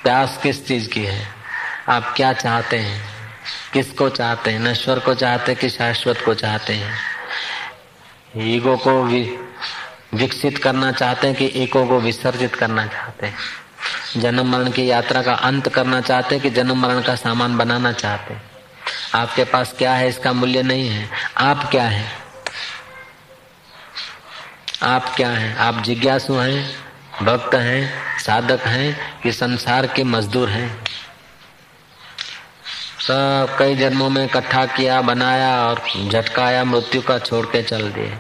प्यास 0.04 0.40
किस 0.44 0.68
चीज़ 0.68 0.90
की 0.90 1.04
है? 1.04 1.28
आप 1.90 2.14
क्या 2.16 2.34
चाहते 2.34 2.78
हैं? 2.78 3.16
किसको 3.74 4.10
चाहते 4.10 4.52
हैं? 4.52 4.60
नश्वर 4.60 5.00
को 5.00 5.14
चाहते 5.14 5.52
हैं 5.52 5.62
कि 5.62 5.70
शाश्वत 5.70 6.22
को 6.26 6.34
चाहते 6.34 6.74
हैं? 6.74 6.96
ईगो 8.38 8.78
को 8.78 9.04
विकसित 10.14 10.58
करना 10.58 10.92
चाहते 10.92 11.28
हैं 11.28 11.36
कि 11.36 11.46
ईगो 11.46 11.86
को 11.86 12.00
विसर्जित 12.00 12.56
करना 12.56 12.88
चाहते 12.88 13.28
हैं? 13.28 13.36
जन्म 14.18 14.52
मरण 14.52 14.72
की 14.72 14.90
यात्रा 14.90 15.22
का 15.22 15.34
अंत 15.34 15.70
करना 15.70 16.02
चाहते 16.02 16.40
कि 16.40 16.50
जन्म 16.50 16.78
मरण 16.82 17.02
का 17.02 17.16
सामान 17.16 17.58
बनाना 17.58 17.92
चाहते 17.92 18.36
आपके 19.16 19.44
पास 19.44 19.74
क्या 19.78 19.94
है? 19.94 20.08
इसका 20.08 20.34
मूल्य 20.34 20.64
नहीं 20.64 20.90
है। 20.90 21.10
आप 21.38 21.68
क्या 21.72 21.84
है? 21.84 22.12
आप 24.84 25.16
क्या 25.16 25.30
हैं? 25.30 25.58
आप 25.58 25.84
जिज्ञासु 25.84 26.34
हैं, 26.34 26.76
भक्त 27.26 27.56
हैं, 27.56 27.94
साधक 28.20 28.60
हैं 28.62 29.22
कि 29.22 29.32
संसार 29.32 29.88
के 29.88 30.04
मजदूर 30.04 30.50
हैं? 30.50 30.84
सब 33.00 33.56
कई 33.60 33.76
जन्मों 33.76 34.10
में 34.10 34.26
इकट्ठा 34.26 34.66
किया, 34.66 35.02
बनाया 35.02 35.64
और 35.64 35.82
झटकाया, 36.10 36.64
मृत्यु 36.64 37.02
का 37.02 37.20
छोड़ 37.20 37.46
के 37.46 37.64
चल 37.64 37.92
दिए। 37.92 38.18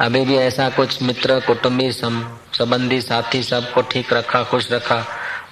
अभी 0.00 0.20
भी 0.20 0.36
ऐसा 0.36 0.68
कुछ 0.68 1.02
मित्र, 1.02 1.38
कुटुंबी 1.40 1.90
संबंधी 1.92 3.00
साथी 3.00 3.42
सबको 3.42 3.82
ठीक 3.82 4.12
रखा, 4.12 4.42
खुश 4.42 4.70
रखा, 4.72 5.04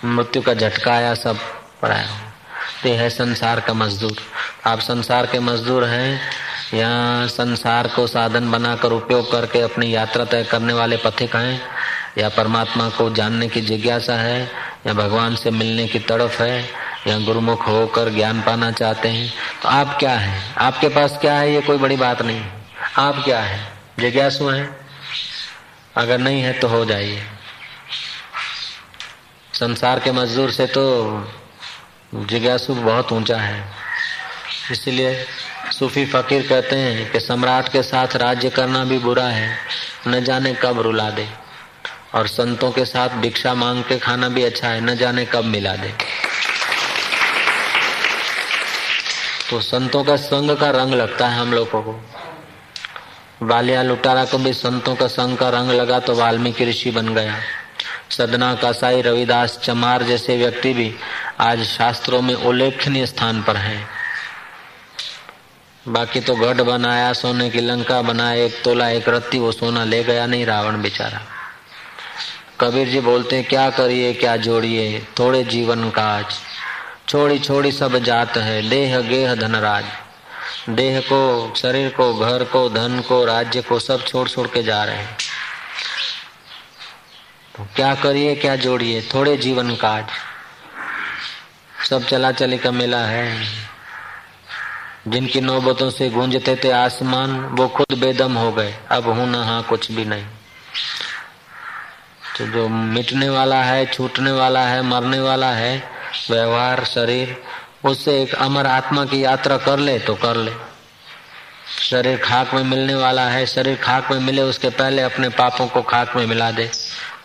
मृत्यु 0.05 0.43
का 0.43 0.55
झटकाया 0.55 1.15
सब 1.15 1.37
पढ़ाया 1.83 2.09
ये 2.87 2.95
है 2.95 3.09
संसार 3.11 3.61
का 3.61 3.75
मजदूर। 3.75 4.17
आप 4.67 4.81
संसार 4.81 5.27
के 5.27 5.39
मजदूर 5.39 5.85
हैं, 5.85 6.21
या 6.75 7.27
संसार 7.27 7.89
को 7.89 8.07
साधन 8.07 8.51
बनाकर 8.51 8.93
उपयोग 8.93 9.31
करके 9.33 9.61
अपनी 9.61 9.95
यात्रा 9.95 10.25
तय 10.25 10.45
करने 10.45 10.73
वाले 10.73 10.97
पथिक 10.97 11.37
हैं, 11.37 11.61
या 12.19 12.29
परमात्मा 12.29 12.89
को 12.89 13.11
जानने 13.11 13.49
की 13.49 13.61
जिज्ञासा 13.61 14.15
है, 14.15 14.43
या 14.87 14.93
भगवान 14.95 15.37
से 15.37 15.51
मिलने 15.51 15.87
की 15.87 15.99
तड़फ 15.99 16.41
है, 16.41 16.63
या 17.07 17.19
गुरुमुख 17.19 17.67
होकर 17.69 18.11
ज्ञान 18.11 18.43
पाना 18.43 18.71
चाहते 18.73 19.09
हैं 19.09 19.33
तो 19.63 19.69
आप 19.69 19.97
क्या 19.99 20.15
है? 20.15 20.55
आपके 20.59 20.89
पास 20.89 21.19
क्या 21.21 21.35
है? 21.35 21.53
ये 21.55 21.61
कोई 21.61 21.79
बड़ी 21.79 21.97
बात 21.97 22.23
नहीं। 22.23 22.45
आप 22.99 23.23
क्या 23.25 23.41
है? 23.41 23.72
जिज्ञासु 24.01 24.49
हैं। 24.49 24.77
अगर 25.97 26.19
नहीं 26.19 26.43
है 26.43 26.53
तो 26.53 26.69
हो 26.69 26.85
जाइए। 26.85 27.25
संसार 29.55 29.99
के 29.99 30.13
मजदूर 30.13 30.51
से 30.51 30.67
तो 30.67 30.83
जिज्ञासु 32.15 32.75
बहुत 32.75 33.13
ऊँचा 33.13 33.37
है। 33.37 33.73
इसलिए 34.71 35.27
सूफी 35.79 36.07
फकीर 36.07 36.49
कहते 36.49 36.77
हैं 36.77 37.13
कि 37.13 37.21
सम्राट 37.21 37.69
के 37.69 37.83
साथ 37.83 38.17
राज्य 38.17 38.51
करना 38.51 38.85
भी 38.85 38.99
बुरा 38.99 39.27
है। 39.27 39.59
न 40.07 40.25
जाने 40.25 40.55
कब 40.55 40.81
रुला 40.81 41.11
दे। 41.11 41.29
और 42.15 42.27
संतों 42.27 42.73
के 42.73 42.85
साथ 42.85 43.09
भिक्षा 43.09 43.55
मांग 43.55 43.85
के 43.85 43.99
खाना 43.99 44.29
भी 44.29 44.45
अच्छा 44.45 44.69
है। 44.69 44.81
न 44.81 44.97
जाने 44.97 45.25
कब 45.25 45.45
मिला 45.45 45.77
दे। 45.77 45.95
तो 49.51 49.61
संतों 49.61 50.05
का 50.05 50.17
संग 50.17 50.57
का 50.57 50.71
रंग 50.71 50.95
लगता 50.95 51.29
है 51.29 51.39
हम 51.39 51.53
लोगों 51.53 51.83
को। 51.83 52.12
बालिया 53.43 53.83
लुटारा 53.83 54.25
को 54.25 54.39
भी 54.39 54.53
संतों 54.53 54.95
का 54.97 55.07
संग 55.07 55.37
का 55.37 55.49
रंग 55.49 55.71
लगा 55.71 55.99
तो 55.99 56.15
वाल्मीकि 56.15 56.65
ऋषि 56.65 56.91
बन 56.91 57.15
गया। 57.15 57.35
सदना 58.11 58.55
कासाई 58.55 59.03
रविदास 59.03 59.59
चमार 59.65 60.03
जैसे 60.03 60.37
व्यक्ति 60.37 60.73
भी 60.75 60.95
आज 61.41 61.63
शास्त्रों 61.63 62.21
में 62.23 62.35
उल्लेखनीय 62.35 63.07
स्थान 63.07 63.43
पर 63.43 63.57
हैं। 63.57 63.89
बाकी 65.89 66.21
तो 66.21 66.35
गढ़ 66.35 66.61
बनाया, 66.63 67.13
सोने 67.13 67.51
की 67.51 67.61
लंका 67.61 68.03
बनाया, 68.03 68.45
एक 68.45 68.63
तोला, 68.65 68.89
एक 68.89 69.09
रत्ती, 69.09 69.39
वो 69.39 69.53
सोना 69.53 69.85
ले 69.85 70.03
गया 70.05 70.27
नहीं 70.27 70.47
रावण 70.47 70.83
बेचारा। 70.83 71.21
कबीर 72.61 72.89
जी 72.89 73.01
बोलते 73.01 73.37
हैं 73.37 73.45
क्या 73.45 73.71
करिए, 73.71 74.13
क्या 74.13 74.37
जोड़िए? 74.37 75.07
थोड़े 75.19 75.45
जीवन 75.45 75.91
काज 75.91 76.25
छोड़ी 77.09 77.39
छोड़ी 77.39 77.73
सब 77.73 77.99
जात 77.99 78.37
है, 78.37 78.69
देह, 78.69 79.01
गेह, 79.01 79.35
धनराज। 79.35 79.85
देह 80.69 81.01
को, 81.01 81.55
शरीर 81.57 81.91
को, 81.91 82.15
घर 82.15 82.45
को, 82.45 82.69
धन 82.69 83.01
को, 83.01 83.25
राज्य 83.25 83.63
को, 83.63 83.79
सब 83.79 84.05
छोड़ 84.05 84.29
छोड़ 84.29 84.49
के 84.49 84.63
जा 84.63 84.85
रहे 84.85 84.97
हैं। 84.97 85.17
तो 87.57 87.67
क्या 87.77 87.95
करिए, 87.95 88.35
क्या 88.35 88.57
जोड़िए? 88.57 89.03
थोड़े 89.03 89.37
जीवन 89.37 89.75
काज 89.75 90.05
सब 91.91 92.05
चला 92.05 92.33
चली 92.33 92.59
का 92.59 92.71
मेला 92.71 93.01
है। 93.01 93.47
जिनकी 95.09 95.41
नौबतों 95.41 95.91
से 95.91 96.11
गूंजते 96.11 96.61
थे 96.65 96.71
आसमान, 96.71 97.31
वो 97.31 97.69
खुद 97.69 97.99
बेदम 97.99 98.35
हो 98.35 98.53
गए। 98.53 98.75
अब 98.91 99.09
हूँ 99.09 99.29
ना 99.29 99.45
हाँ 99.45 99.63
कुछ 99.63 99.93
भी 99.93 100.05
नहीं। 100.05 100.27
तो 102.39 102.47
जो 102.47 102.69
मिटने 102.69 103.29
वाला 103.29 103.63
है, 103.63 103.87
छूटने 103.87 104.33
वाला 104.33 104.61
है, 104.61 104.83
मरने 104.83 105.21
वाला 105.21 105.51
है, 105.51 105.91
व्यवहार, 106.31 106.85
शरीर 106.85 107.43
उससे 107.85 108.23
एक 108.23 108.35
अमर 108.35 108.67
आत्मा 108.67 109.05
की 109.05 109.25
यात्रा 109.25 109.57
कर 109.57 109.79
ले 109.79 109.99
तो 109.99 110.15
कर 110.15 110.37
ले। 110.37 110.53
शरीर 111.83 112.19
खाक 112.19 112.55
में 112.55 112.63
मिलने 112.63 112.95
वाला 112.95 113.29
है, 113.29 113.47
शरीर 113.47 113.77
खाक 113.77 114.13
में 114.13 114.19
मिले 114.19 114.43
उसके 114.43 114.69
पहले 114.69 115.03
अपने 115.03 115.29
पापों 115.29 115.67
को 115.67 115.83
खाक 115.83 116.17
में 116.17 116.27
मिला 116.27 116.51
दे। 116.51 116.71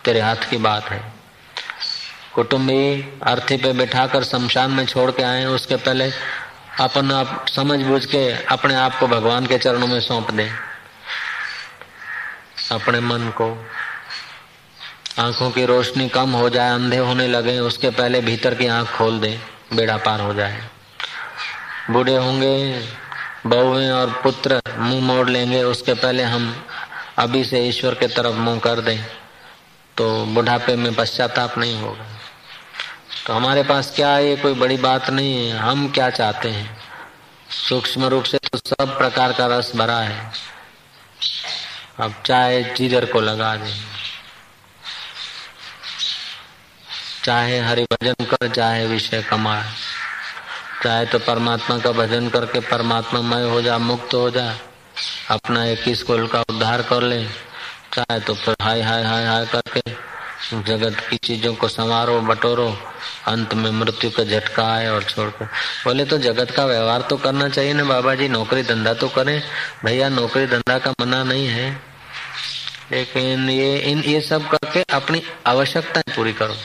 तेरे 0.04 0.20
हाथ 0.20 0.36
की 0.36 0.56
बात 0.56 0.90
है। 0.90 1.12
कुटुंबी 2.34 3.18
अर्थी 3.22 3.56
पे 3.56 3.72
बैठाकर 3.72 4.24
शमशान 4.24 4.70
में 4.70 4.86
छोड़ 4.86 5.10
के 5.10 5.22
आए, 5.22 5.44
उसके 5.44 5.76
पहले 5.76 6.10
अपन 6.80 7.12
आप 7.12 7.46
समझ 7.48 7.80
बुझ 7.80 8.04
के 8.04 8.44
अपने 8.44 8.74
आप 8.74 8.98
को 8.98 9.06
भगवान 9.06 9.46
के 9.46 9.58
चरणों 9.58 9.86
में 9.86 10.00
सौंप 10.00 10.30
दे। 10.30 10.50
अपने 12.72 13.00
मन 13.00 13.18
को। 13.18 13.66
आँखों 15.18 15.50
की 15.50 15.66
रोशनी 15.66 16.08
कम 16.08 16.30
हो 16.30 16.50
जाए, 16.50 16.70
अंधे 16.70 16.96
होने 16.96 17.26
लगे, 17.26 17.58
उसके 17.58 17.90
पहले 17.90 18.20
भीतर 18.20 18.54
की 18.54 18.66
आँख 18.66 18.88
खोल 18.88 19.20
दे। 19.20 19.57
बेड़ा 19.74 19.96
पार 19.96 20.20
हो 20.20 20.34
जाए। 20.34 20.60
बूढ़े 21.90 22.16
होंगे 22.16 22.82
बहुएँ 23.46 23.90
और 23.90 24.10
पुत्र, 24.22 24.60
मुँह 24.78 25.00
मोड़ 25.02 25.28
लेंगे, 25.30 25.62
उसके 25.62 25.94
पहले 25.94 26.22
हम 26.22 26.64
अभी 27.18 27.44
से 27.44 27.60
ईश्वर 27.68 27.94
के 27.94 28.06
तरफ़ 28.06 28.34
मुँह 28.34 28.58
कर 28.58 28.80
दें 28.80 28.98
तो 29.96 30.24
बुढ़ापे 30.26 30.76
में 30.76 30.94
पश्चाताप 30.94 31.58
नहीं 31.58 31.80
होगा। 31.80 32.06
तो 33.26 33.32
हमारे 33.32 33.62
पास 33.62 33.92
क्या 33.96 34.10
है, 34.10 34.28
ये 34.28 34.36
कोई 34.36 34.54
बड़ी 34.54 34.76
बात 34.76 35.10
नहीं 35.10 35.48
है, 35.48 35.56
हम 35.58 35.88
क्या 35.88 36.10
चाहते 36.10 36.48
हैं? 36.48 36.76
सूक्ष्म 37.68 38.04
रूप 38.04 38.24
से 38.24 38.38
तो 38.38 38.58
सब 38.58 38.96
प्रकार 38.98 39.32
का 39.32 39.46
रस 39.46 39.72
भरा 39.76 39.98
है। 39.98 40.32
अब 42.00 42.14
चाहे 42.26 42.62
जिगर 42.74 43.04
को 43.04 43.20
लगा 43.20 43.56
दे। 43.56 43.72
चाहे 47.28 47.58
हरि 47.58 47.84
भजन 47.84 48.24
कर, 48.24 48.48
चाहे 48.48 48.86
विषय 48.86 49.22
कमाए 49.22 49.72
चाहे 50.84 51.06
तो 51.06 51.18
परमात्मा 51.18 51.78
का 51.78 51.92
भजन 51.92 52.28
करके 52.28 52.60
परमात्मा 52.60 53.20
मय 53.20 53.42
हो 53.42 53.62
जा, 53.62 53.78
मुक्त 53.78 54.14
हो 54.14 54.30
जा, 54.30 54.54
अपना 55.30 55.64
एक 55.64 55.84
स्कूल 55.88 56.26
का 56.26 56.40
उद्धार 56.40 56.82
कर 56.82 57.02
ले। 57.02 57.24
चाहे 57.94 58.20
तो 58.20 58.34
फिर 58.34 58.56
हाय 58.62 58.82
हाय 58.82 59.04
हाय 59.04 59.26
हाय 59.26 59.46
करके 59.46 59.90
जगत 60.62 61.00
की 61.00 61.16
चीज़ों 61.16 61.54
को 61.54 61.68
संवारो, 61.68 62.20
बटोरो, 62.20 62.78
अंत 63.26 63.54
में 63.54 63.70
मृत्यु 63.70 64.10
का 64.10 64.24
झटका 64.24 64.74
आए 64.74 64.88
और 64.88 65.02
छोड़कर। 65.02 65.44
बोले 65.84 66.04
तो 66.04 66.18
जगत 66.18 66.50
का 66.50 66.64
व्यवहार 66.64 67.00
तो 67.00 67.16
करना 67.16 67.48
चाहिए 67.48 67.72
ना 67.72 67.84
बाबा 67.84 68.14
जी 68.14 68.28
नौकरी 68.28 68.62
धंधा 68.62 68.94
तो 68.94 69.08
करें। 69.08 69.42
भैया, 69.84 70.08
नौकरी 70.08 70.46
धंधा 70.46 70.78
का 70.78 70.90
मना 70.90 71.24
नहीं 71.24 71.46
है। 71.46 71.82
लेकिन 72.92 73.50
ये, 73.50 73.78
इन, 73.78 73.98
ये 73.98 74.20
सब 74.20 74.48
करके 74.50 74.82
अपनी 74.82 75.22
आवश्यकताएँ 75.46 76.16
पूरी 76.16 76.32
करो। 76.32 76.56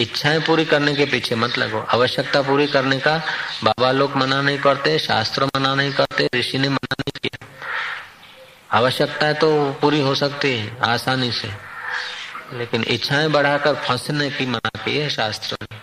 इच्छाएँ 0.00 0.40
पूरी 0.40 0.64
करने 0.64 0.94
के 0.94 1.04
पीछे 1.04 1.34
मत 1.34 1.58
लगो। 1.58 1.80
आवश्यकता 1.80 2.42
पूरी 2.42 2.66
करने 2.66 2.98
का 2.98 3.22
बाबा 3.64 3.92
लोग 3.92 4.16
मना 4.16 4.42
नहीं 4.42 4.58
करते, 4.58 4.98
शास्त्र 4.98 5.44
मना 5.44 5.74
नहीं 5.74 5.92
करते, 5.92 6.28
ऋषि 6.34 6.58
ने 6.58 6.68
मना 6.68 6.94
नहीं 7.00 7.20
किया। 7.22 7.46
आवश्यकताएँ 8.78 9.34
तो 9.34 9.72
पूरी 9.72 10.00
हो 10.00 10.14
सकती 10.14 10.58
है, 10.58 10.78
आसानी 10.84 11.32
से। 11.32 11.50
लेकिन 12.52 12.84
इच्छाएँ 12.88 13.28
बढ़ाकर 13.28 13.74
फंसने 13.74 14.30
की 14.30 14.46
मना 14.46 14.84
की 14.84 14.98
है 14.98 15.10
शास्त्र 15.10 15.56
ने। 15.62 15.76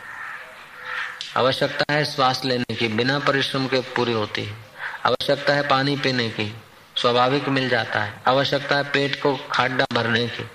आवश्यकता 1.37 1.93
है 1.93 2.05
श्वास 2.05 2.41
लेने 2.45 2.75
की, 2.75 2.87
बिना 2.87 3.19
परिश्रम 3.19 3.67
के 3.67 3.79
पूरी 3.79 4.13
होती 4.13 4.43
है। 4.43 4.57
आवश्यकता 5.05 5.53
है 5.53 5.67
पानी 5.67 5.95
पीने 5.95 6.29
की, 6.29 6.55
स्वाभाविक 6.95 7.49
मिल 7.49 7.69
जाता 7.69 8.01
है। 8.01 8.21
आवश्यकता 8.27 8.75
है 8.75 8.83
पेट 8.83 9.21
को 9.21 9.35
खाड्डा 9.51 9.85
भरने 9.93 10.27
की, 10.27 10.49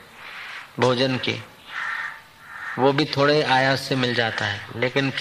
भोजन 0.78 1.16
की। 1.16 1.44
वो 2.78 2.92
भी 2.92 3.04
थोड़े 3.16 3.42
आयास 3.42 3.80
से 3.80 3.96
मिल 3.96 4.14
जाता 4.14 4.44
है, 4.44 4.60
लेकिन 4.76 5.12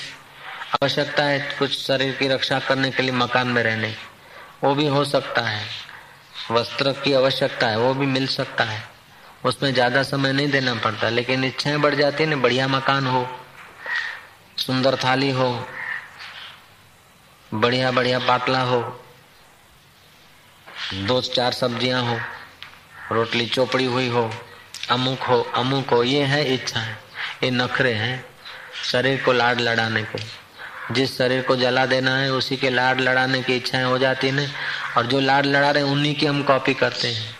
आवश्यकता 0.74 1.24
है 1.24 1.40
कुछ 1.60 1.78
शरीर 1.78 2.16
की 2.16 2.28
रक्षा 2.28 2.60
करने 2.60 2.92
के 2.92 3.04
लिए 3.04 3.12
मकान 3.14 3.48
में 3.48 3.62
रहने। 3.64 3.94
वो 4.64 4.74
भी 4.76 4.88
हो 4.88 5.04
सकता 5.06 5.42
है। 5.42 5.66
वस्त्र 6.52 6.92
की 7.04 7.14
आवश्यकता 7.14 7.68
है, 7.68 7.78
वो 7.78 7.94
भी 7.94 8.06
मिल 8.06 8.28
सकता 8.28 8.64
है। 8.64 8.82
उसमें 9.46 9.74
ज़्यादा 9.74 10.04
समय 10.04 10.34
नहीं 10.34 10.50
देना 10.52 10.74
पड़ता, 10.76 11.10
लेकिन 11.10 11.44
इच्छाएँ 11.44 11.78
बढ़ 11.78 11.96
जाती 11.96 12.24
है 12.24 12.30
ना, 12.30 12.36
बढ़िया 12.36 12.68
मकान 12.68 13.08
हो, 13.08 13.28
सुंदर 14.58 14.96
थाली 14.96 15.30
हो 15.32 15.52
बढ़िया 17.52 17.92
बढ़िया 17.92 18.18
पाटला 18.20 18.62
हो 18.62 18.82
दो 21.08 21.20
चार 21.24 21.54
सब्ज़ियाँ 21.54 22.02
हो, 22.04 22.18
रोटली 23.12 23.46
चोपड़ी 23.46 23.86
हुई 23.86 24.08
हो, 24.08 24.30
अमुक 24.92 25.24
हो 25.24 25.42
अमुक 25.56 25.90
हो, 25.90 26.04
ये 26.04 26.24
है 26.24 26.44
इच्छा 26.54 26.80
है 26.80 26.98
ये 27.44 27.52
नखरे 27.52 27.94
हैं, 27.94 28.26
शरीर 28.84 29.24
को 29.24 29.34
लाड 29.34 29.62
लड़ाने 29.62 30.04
को। 30.04 30.20
जिस 30.94 31.18
शरीर 31.18 31.42
को 31.42 31.56
जला 31.56 31.86
देना 31.86 32.18
है, 32.18 32.32
उसी 32.32 32.58
के 32.58 32.70
लाड 32.70 33.02
लड़ाने 33.02 33.42
की 33.42 33.56
इच्छाएँ 33.56 33.84
हो 33.84 33.98
जाती 33.98 34.30
है। 34.30 34.52
और 34.98 35.06
जो 35.06 35.20
लाड 35.20 35.46
लड़ा 35.46 35.72
रहे 35.72 35.84
उन्हीं 35.84 36.16
की 36.16 36.26
हम 36.26 36.44
कॉपी 36.44 36.74
करते 36.74 37.08
हैं। 37.08 37.36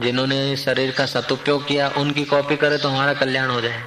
जिन्होंने 0.00 0.56
शरीर 0.56 0.90
का 0.90 1.06
सदुपयोग 1.06 1.66
किया, 1.66 1.88
उनकी 1.88 2.24
कॉपी 2.24 2.56
करे 2.56 2.78
तो 2.78 2.88
हमारा 2.88 3.14
कल्याण 3.14 3.50
हो 3.50 3.60
जाए। 3.60 3.82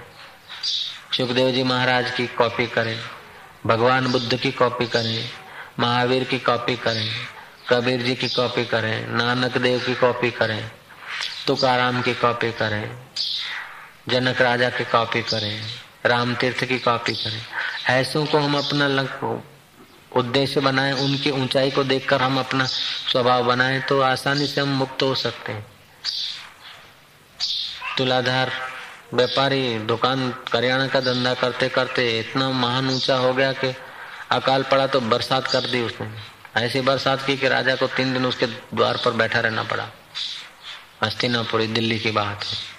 सुखदेव 1.18 1.52
जी 1.52 1.64
महाराज 1.64 2.12
की 2.12 2.28
कॉपी 2.28 2.68
करें, 2.68 3.00
भगवान 3.66 4.08
बुद्ध 4.08 4.40
की 4.40 4.52
कॉपी 4.52 4.86
करें, 4.88 5.30
महावीर 5.80 6.24
की 6.24 6.40
कॉपी 6.40 6.76
करें, 6.76 7.12
कबीर 7.70 8.02
जी 8.02 8.16
की 8.16 8.30
कॉपी 8.30 8.66
करें, 8.66 9.08
नानक 9.08 9.58
देव 9.58 9.80
की 9.80 9.96
कॉपी 9.96 10.32
करें, 10.32 10.72
तुकाराम 11.48 12.02
की 12.02 12.14
कॉपी 12.14 12.52
करें। 12.52 12.96
जनक 14.08 14.42
राजा 14.42 14.70
की 14.70 14.84
कॉपी 14.86 15.22
करें, 15.22 15.62
राम 16.06 16.36
तीर्थ 16.36 16.64
की 16.64 16.80
कॉपी 16.80 17.14
करें। 17.14 17.42
ऐसों 17.92 18.26
को 18.26 18.38
हम 18.38 18.58
अपना 18.58 18.88
उद्देश्य 20.12 20.62
बनाए, 20.62 20.92
उनकी 20.94 21.32
ऊंचाई 21.32 21.72
को 21.72 21.84
देखकर 21.84 22.22
हम 22.22 22.40
अपना 22.40 22.66
स्वभाव 22.66 23.44
बनाए 23.44 23.80
तो 23.80 24.00
आसानी 24.02 24.48
से 24.48 24.62
हम 24.62 24.70
मुक्त 24.70 25.04
हो 25.04 25.16
सकते 25.16 25.52
हैं। 25.52 25.66
तुलाधार 27.98 28.52
व्यापारी 29.14 29.78
दुकान 29.80 30.30
करियाना 30.52 30.88
का 30.88 31.00
धंधा 31.00 31.34
करते 31.34 31.70
करते 31.70 32.08
इतना 32.20 32.50
महान 32.52 32.90
ऊँचा 32.90 33.16
हो 33.16 33.34
गया 33.34 33.52
कि 33.54 33.74
अकाल 34.32 34.64
पड़ा 34.64 34.88
तो 34.88 35.00
बरसात 35.02 35.48
कर 35.48 35.62
दी 35.62 35.82
उसने। 35.82 36.08
ऐसी 36.56 36.82
बरसात 36.82 37.26
की 37.26 37.38
कि 37.38 37.48
राजा 37.48 37.76
को 37.76 37.88
तीन 37.88 38.14
दिन 38.14 38.26
उसके 38.26 38.46
द्वार 38.46 38.98
पर 39.06 39.12
बैठा 39.14 39.40
रहना 39.40 39.64
पड़ा। 39.64 39.88
हस्तिनापुरी, 41.04 41.68
दिल्ली 41.68 42.00
की 42.00 42.12
बात 42.12 42.44
है। 42.44 42.77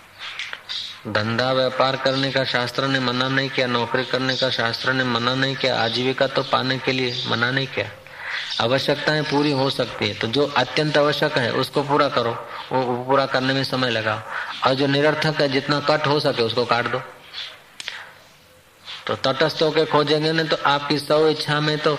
धंधा 1.07 1.53
व्यापार 1.53 1.97
करने 1.97 2.31
का 2.33 2.43
शास्त्र 2.45 2.87
ने 2.87 3.01
मना 3.01 3.29
नहीं 3.29 3.49
किया, 3.49 3.67
नौकरी 3.67 4.05
करने 4.05 4.37
का 4.37 4.49
शास्त्र 4.51 4.93
ने 4.93 5.05
मना 5.05 5.35
नहीं 5.35 5.55
किया, 5.57 5.77
आजीविका 5.77 6.27
तो 6.27 6.43
पाने 6.43 6.79
के 6.79 6.93
लिए 6.93 7.15
मना 7.29 7.51
नहीं 7.51 7.67
किया। 7.67 7.91
आवश्यकताएँ 8.61 9.23
पूरी 9.23 9.51
हो 9.51 9.69
सकती 9.71 10.09
है 10.09 10.15
तो 10.15 10.27
जो 10.27 10.47
अत्यंत 10.57 10.97
आवश्यक 10.99 11.37
है, 11.39 11.53
उसको 11.53 11.83
पूरा 11.83 12.09
करो, 12.09 12.31
वो 12.73 13.05
पूरा 13.05 13.27
करने 13.27 13.53
में 13.53 13.63
समय 13.65 13.91
लगाओ। 13.91 14.21
और 14.67 14.75
जो 14.75 14.87
निरर्थक 14.87 15.41
है, 15.41 15.49
जितना 15.49 15.79
कट 15.81 16.07
हो 16.07 16.19
सके, 16.21 16.43
उसको 16.43 16.65
काट 16.65 16.87
दो। 16.87 17.03
तो 19.07 19.15
तटस्थ 19.25 19.63
होकर 19.63 19.85
खोजेंगे 19.85 20.33
ना 20.33 20.43
तो 20.43 20.57
आपकी 20.67 20.99
सौ 20.99 21.29
इच्छा 21.29 21.61
में 21.61 21.79
तो 21.79 21.99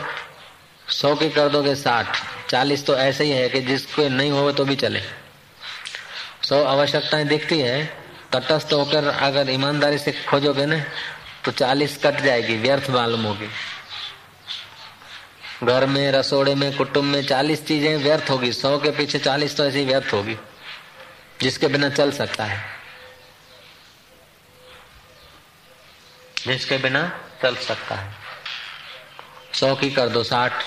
सौ 0.92 1.16
की 1.16 1.30
कर 1.30 1.50
दोगे 1.50 1.76
साठ। 1.76 2.18
चालीस 2.50 2.86
तो 2.86 2.96
ऐसे 2.98 3.24
ही 3.24 3.32
है 3.32 3.48
कि 3.50 3.62
जिसको 3.62 4.08
नहीं 4.10 4.32
हो 4.32 4.52
तो 4.52 4.66
भी 4.66 4.76
चले। 4.76 5.02
सौ 6.42 6.64
आवश्यकताएँ 6.66 7.26
दिखती 7.26 7.60
है 7.60 7.99
तटस्थ 8.34 8.74
होकर 8.74 9.08
अगर 9.08 9.50
ईमानदारी 9.50 9.98
से 9.98 10.12
खोजोगे 10.30 10.66
ना 10.66 10.84
तो 11.46 11.52
चालीस 11.52 11.98
कट 11.98 12.22
जाएगी, 12.22 12.56
व्यर्थ 12.58 12.90
मालूम 12.90 13.24
होगी। 13.24 13.48
घर 15.64 15.86
में, 15.86 16.12
रसोड़े 16.12 16.56
में, 16.56 16.76
कुटुंब 16.78 17.06
में 17.06 17.26
चालीस 17.28 17.66
चीज़ें 17.68 17.98
व्यर्थ 17.98 18.30
होगी। 18.30 18.52
सौ 18.54 18.78
के 18.78 18.92
पीछे 18.92 19.20
चालीस 19.20 19.56
तो 19.58 19.66
ऐसी 19.66 19.86
व्यर्थ 19.86 20.14
होगी, 20.14 20.38
जिसके 21.42 21.68
बिना 21.68 21.90
चल 21.90 22.12
सकता 22.12 22.46
है। 22.46 22.64
जिसके 26.48 26.78
बिना 26.78 27.02
चल 27.42 27.56
सकता 27.56 27.96
है। 27.96 28.14
सौ 29.54 29.76
की 29.76 29.90
कर 29.90 30.10
दो, 30.10 30.24
साठ। 30.24 30.64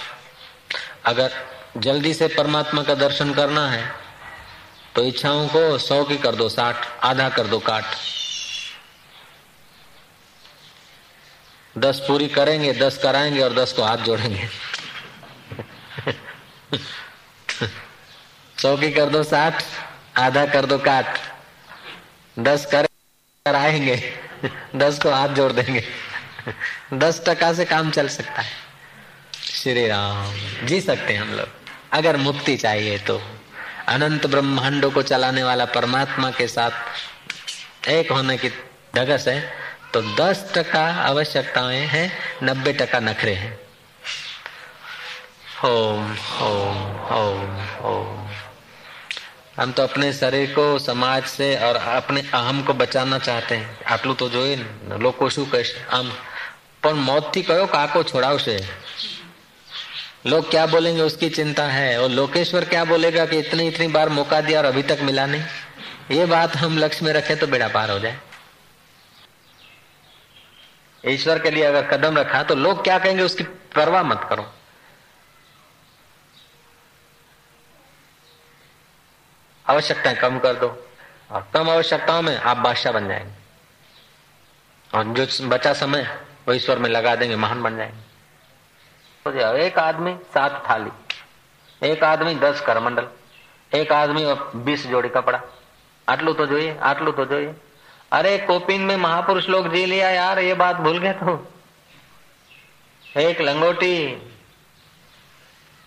अगर 1.05 1.33
जल्दी 1.77 2.14
से 2.14 2.29
परमात्मा 2.29 2.83
का 2.83 2.94
दर्शन 2.94 3.35
करना 3.35 3.68
है 3.70 4.02
तो 4.96 5.05
इच्छाओं 5.05 5.48
को 5.48 5.78
सौ 5.78 6.05
की 6.05 6.16
कर 6.16 6.35
दो, 6.35 6.48
साठ, 6.48 7.05
आधा 7.05 7.28
कर 7.28 7.46
दो, 7.46 7.59
काट। 7.59 7.85
दस 11.78 12.05
पूरी 12.09 12.28
करेंगे, 12.28 12.72
दस 12.72 12.98
कराएँगे 13.02 13.40
और 13.40 13.55
दस 13.55 13.72
को 13.72 13.83
हाथ 13.83 13.96
जोड़ेंगे। 13.96 14.48
सौ 18.62 18.76
की 18.76 18.92
कर 18.92 19.07
दो, 19.07 19.22
साठ, 19.22 19.64
आधा 20.18 20.46
कर 20.46 20.66
दो, 20.66 20.78
काट। 20.78 21.18
दस 22.38 22.66
कर 22.74 23.55
आएँगे 23.55 24.14
दस 24.76 24.98
को 25.02 25.11
हाथ 25.11 25.28
जोड़ 25.28 25.52
देंगे। 25.52 25.85
दस 26.92 27.22
टका 27.28 27.52
से 27.52 27.64
काम 27.64 27.90
चल 27.90 28.09
सकता 28.09 28.40
है। 28.42 28.52
श्री 29.52 29.88
राम, 29.88 30.35
जी 30.66 30.81
सकते 30.81 31.12
हैं 31.12 31.20
हम 31.20 31.28
लोग। 31.28 31.48
अगर 31.92 32.16
मुक्ति 32.16 32.57
चाहिए 32.57 32.98
तो। 32.98 33.41
अनंत 33.89 34.26
ब्रह्मांडों 34.28 34.91
को 34.91 35.02
चलाने 35.04 35.43
वाला 35.43 35.65
परमात्मा 35.71 36.32
के 36.32 36.47
साथ 36.50 37.88
एक 37.89 38.12
होने 38.12 38.38
की 38.38 38.50
ढगस 38.95 39.28
है 39.28 39.39
तो 39.93 40.02
दस 40.15 40.52
टका 40.56 40.86
आवश्यकताएं 41.04 41.86
हैं 41.88 42.10
नब्बे 42.43 42.73
टका 42.76 43.00
नखरे 43.02 43.34
हैं 43.36 43.54
ओम 45.65 46.12
ओम 46.43 46.82
ओम 47.13 47.56
ओम 47.86 48.28
हम 49.58 49.71
तो 49.71 49.84
अपने 49.84 50.12
शरीर 50.13 50.52
को 50.52 50.67
समाज 50.80 51.23
से 51.28 51.56
और 51.60 51.76
अपने 51.76 52.21
अहम 52.34 52.62
को 52.63 52.73
बचाना 52.76 53.17
चाहते 53.19 53.56
हैं 53.56 53.69
આટલું 53.86 54.15
તો 54.15 54.28
જોઈએ 54.30 54.58
ને 54.89 54.97
લોકો 55.00 55.30
શું 55.30 55.45
કહેશે 55.47 55.73
આમ 55.91 56.12
પણ 56.84 57.00
मौत 57.02 57.32
थी 57.34 57.41
कहो 57.43 57.65
काको 57.67 58.04
છોડાવશે 58.04 58.58
लोग 60.24 60.50
क्या 60.50 60.64
बोलेंगे 60.66 61.02
उसकी 61.02 61.28
चिंता 61.30 61.64
है? 61.64 62.02
और 62.02 62.11
लोकेश्वर 62.11 62.64
क्या 62.64 62.85
बोलेगा 62.85 63.24
कि 63.26 63.38
इतनी 63.38 63.66
इतनी 63.68 63.87
बार 63.88 64.08
मौका 64.08 64.40
दिया 64.40 64.58
और 64.58 64.64
अभी 64.64 64.82
तक 64.82 64.98
मिला 65.02 65.26
नहीं? 65.26 65.44
ये 66.11 66.26
बात 66.26 66.56
हम 66.56 66.78
लक्ष्य 66.78 67.04
में 67.04 67.12
रखे 67.12 67.37
तो 67.37 67.46
बेड़ा 67.46 67.68
पार 67.68 67.90
हो 67.90 67.98
जाए। 67.98 68.18
ईश्वर 71.04 71.38
के 71.38 71.50
लिए 71.50 71.64
अगर 71.64 71.87
कदम 71.88 72.18
रखा 72.18 72.42
तो 72.42 72.54
लोग 72.54 72.82
क्या 72.85 72.98
कहेंगे 72.98 73.22
उसकी 73.22 73.44
परवाह 73.74 74.02
मत 74.02 74.26
करो। 74.30 74.46
आवश्यकताएँ 79.66 80.16
कम 80.16 80.38
कर 80.38 80.54
दो 80.54 80.68
और 81.30 81.48
कम 81.54 81.70
आवश्यकताओं 81.70 82.22
में 82.22 82.37
आप 82.37 82.56
बादशाह 82.56 82.92
बन 82.92 83.08
जाएँगे। 83.08 83.40
और 84.90 85.14
जो 85.16 85.48
बचा 85.48 85.72
समय 85.72 86.02
वो 86.48 86.54
ईश्वर 86.54 86.78
में 86.78 86.88
लगा 86.90 87.14
देंगे, 87.16 87.37
महान 87.37 87.62
बन 87.62 87.76
जाएँगे। 87.76 88.12
तो 89.26 89.32
एक 89.58 89.80
आदमी 89.80 90.15
सात 90.34 90.63
थाली 90.65 90.91
એક 91.82 92.04
આદમી 92.04 92.34
દસ 92.36 92.62
કરમંડલ 92.62 93.08
એક 93.71 93.91
આદમી 93.91 94.23
बीस 94.65 94.88
जोड़ी 94.88 95.10
कपड़ा 95.10 95.39
आटलू 96.08 96.34
तो 96.34 96.45
જોઈએ 96.47 96.73
આટલું 96.82 97.13
તો 97.13 97.26
જોઈએ 97.26 97.54
अरे 98.12 98.38
कोपिन 98.39 98.82
में 98.82 98.95
महापुरुष 98.97 99.47
लोग 99.50 99.65
जी 99.69 99.86
लिया 99.86 100.10
यार 100.12 100.39
ये 100.39 100.54
बात 100.56 100.76
भूल 100.78 100.97
गए 100.97 101.12
तो 101.15 101.32
एक 103.04 103.41
लंगोटी 103.41 103.95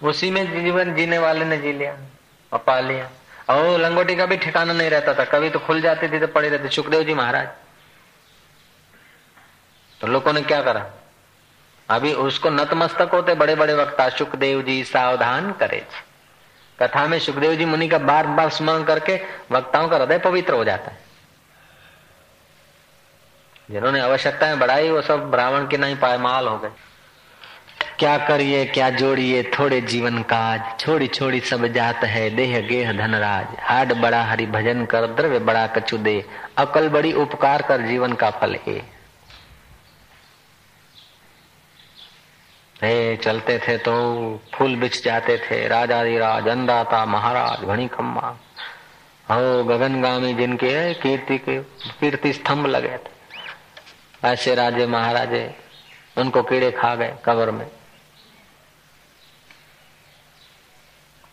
उसी 0.00 0.30
में 0.30 0.42
जीवन 0.54 0.92
जीने 0.94 1.18
वाले 1.18 1.44
ने 1.46 1.56
जी 1.58 1.72
लिया 1.72 1.94
और 2.52 2.58
पा 2.66 2.78
लिया 2.80 3.08
और 3.50 3.78
लंगोटी 3.80 4.16
का 4.16 4.26
भी 4.26 4.36
ठिकाना 4.38 4.72
नहीं 4.72 4.90
रहता 4.90 5.14
था 5.14 5.24
कभी 5.26 5.50
तो 5.50 5.58
खुल 5.60 5.80
जाती 5.80 6.08
थी 6.08 6.20
तो 6.20 6.26
पड़ी 6.28 6.48
रहती 6.48 6.74
सुखदेव 6.76 7.02
जी 7.04 7.14
महाराज 7.14 7.48
तो 10.00 10.06
लोगों 10.08 10.32
ने 10.32 10.42
क्या 10.44 10.60
करा 10.62 10.84
अभी 11.89 12.13
उसको 12.13 12.49
नतमस्तक 12.49 13.09
होते 13.13 13.33
बड़े 13.33 13.55
बड़े 13.55 13.73
वक्ता 13.73 14.09
सुखदेव 14.09 14.61
जी 14.61 14.83
सावधान 14.83 15.51
करे 15.51 15.85
कथा 16.81 17.07
में 17.07 17.19
सुखदेव 17.19 17.55
जी 17.55 17.65
मुनि 17.65 17.87
का 17.87 17.97
बार 17.97 18.27
बार 18.27 18.49
स्मरण 18.49 18.83
करके 18.83 19.19
वक्ताओं 19.51 19.87
का 19.87 19.97
हृदय 19.97 20.17
पवित्र 20.17 20.53
हो 20.53 20.63
जाता 20.63 20.91
है। 20.91 20.97
जिन्होंने 23.71 23.99
आवश्यकताएँ 23.99 24.57
बढ़ाई, 24.57 24.89
वो 24.89 25.01
सब 25.01 25.31
ब्राह्मण 25.31 25.67
के 25.67 25.77
नहीं 25.77 25.95
पायमाल 25.95 26.47
हो 26.47 26.57
गए। 26.57 26.71
क्या 27.99 28.17
करिए, 28.17 28.65
क्या 28.65 28.89
जोड़िए, 28.89 29.43
थोड़े 29.43 29.81
जीवन 29.81 30.21
काज 30.23 30.79
छोड़ी 30.79 31.07
छोड़ी 31.07 31.39
सब 31.39 31.65
जात 31.67 32.03
है, 32.03 32.29
देह 32.29 32.59
गेह 32.59 32.91
धनराज, 32.93 33.47
हाड 33.59 33.93
बड़ा 33.93 34.23
हरि 34.23 34.45
भजन 34.45 34.85
कर, 34.85 35.07
द्रव्य 35.07 35.39
बड़ा 35.39 35.67
कछु 35.67 35.97
दे, 35.97 36.25
अकल 36.57 36.89
बड़ी 36.89 37.13
उपकार 37.13 37.61
कर 37.61 37.81
जीवन 37.81 38.13
का 38.13 38.29
फल 38.29 38.55
है 38.67 38.94
हे, 42.83 43.17
चलते 43.17 43.59
थे 43.59 43.77
तो 43.77 43.93
फूल 44.53 44.75
बिछ 44.75 45.03
जाते 45.03 45.37
थे। 45.37 45.67
राजाधिराज 45.67 46.47
अन्नदाता, 46.47 47.05
महाराज 47.05 47.65
घनी 47.65 47.87
खम्मा 47.87 48.37
हो, 49.31 49.63
गगनगामी 49.63 50.33
जिनके 50.33 50.93
कीर्ति 50.93 51.37
के, 51.37 51.59
कीर्ति 51.99 52.33
स्तंभ 52.33 52.65
लगे 52.65 52.97
थे। 52.97 53.15
ऐसे 54.27 54.55
राजे, 54.55 54.87
महाराजे, 54.87 55.55
उनको 56.17 56.43
कीड़े 56.43 56.71
खा 56.71 56.95
गए 56.95 57.15
कबर 57.25 57.51
में। 57.51 57.67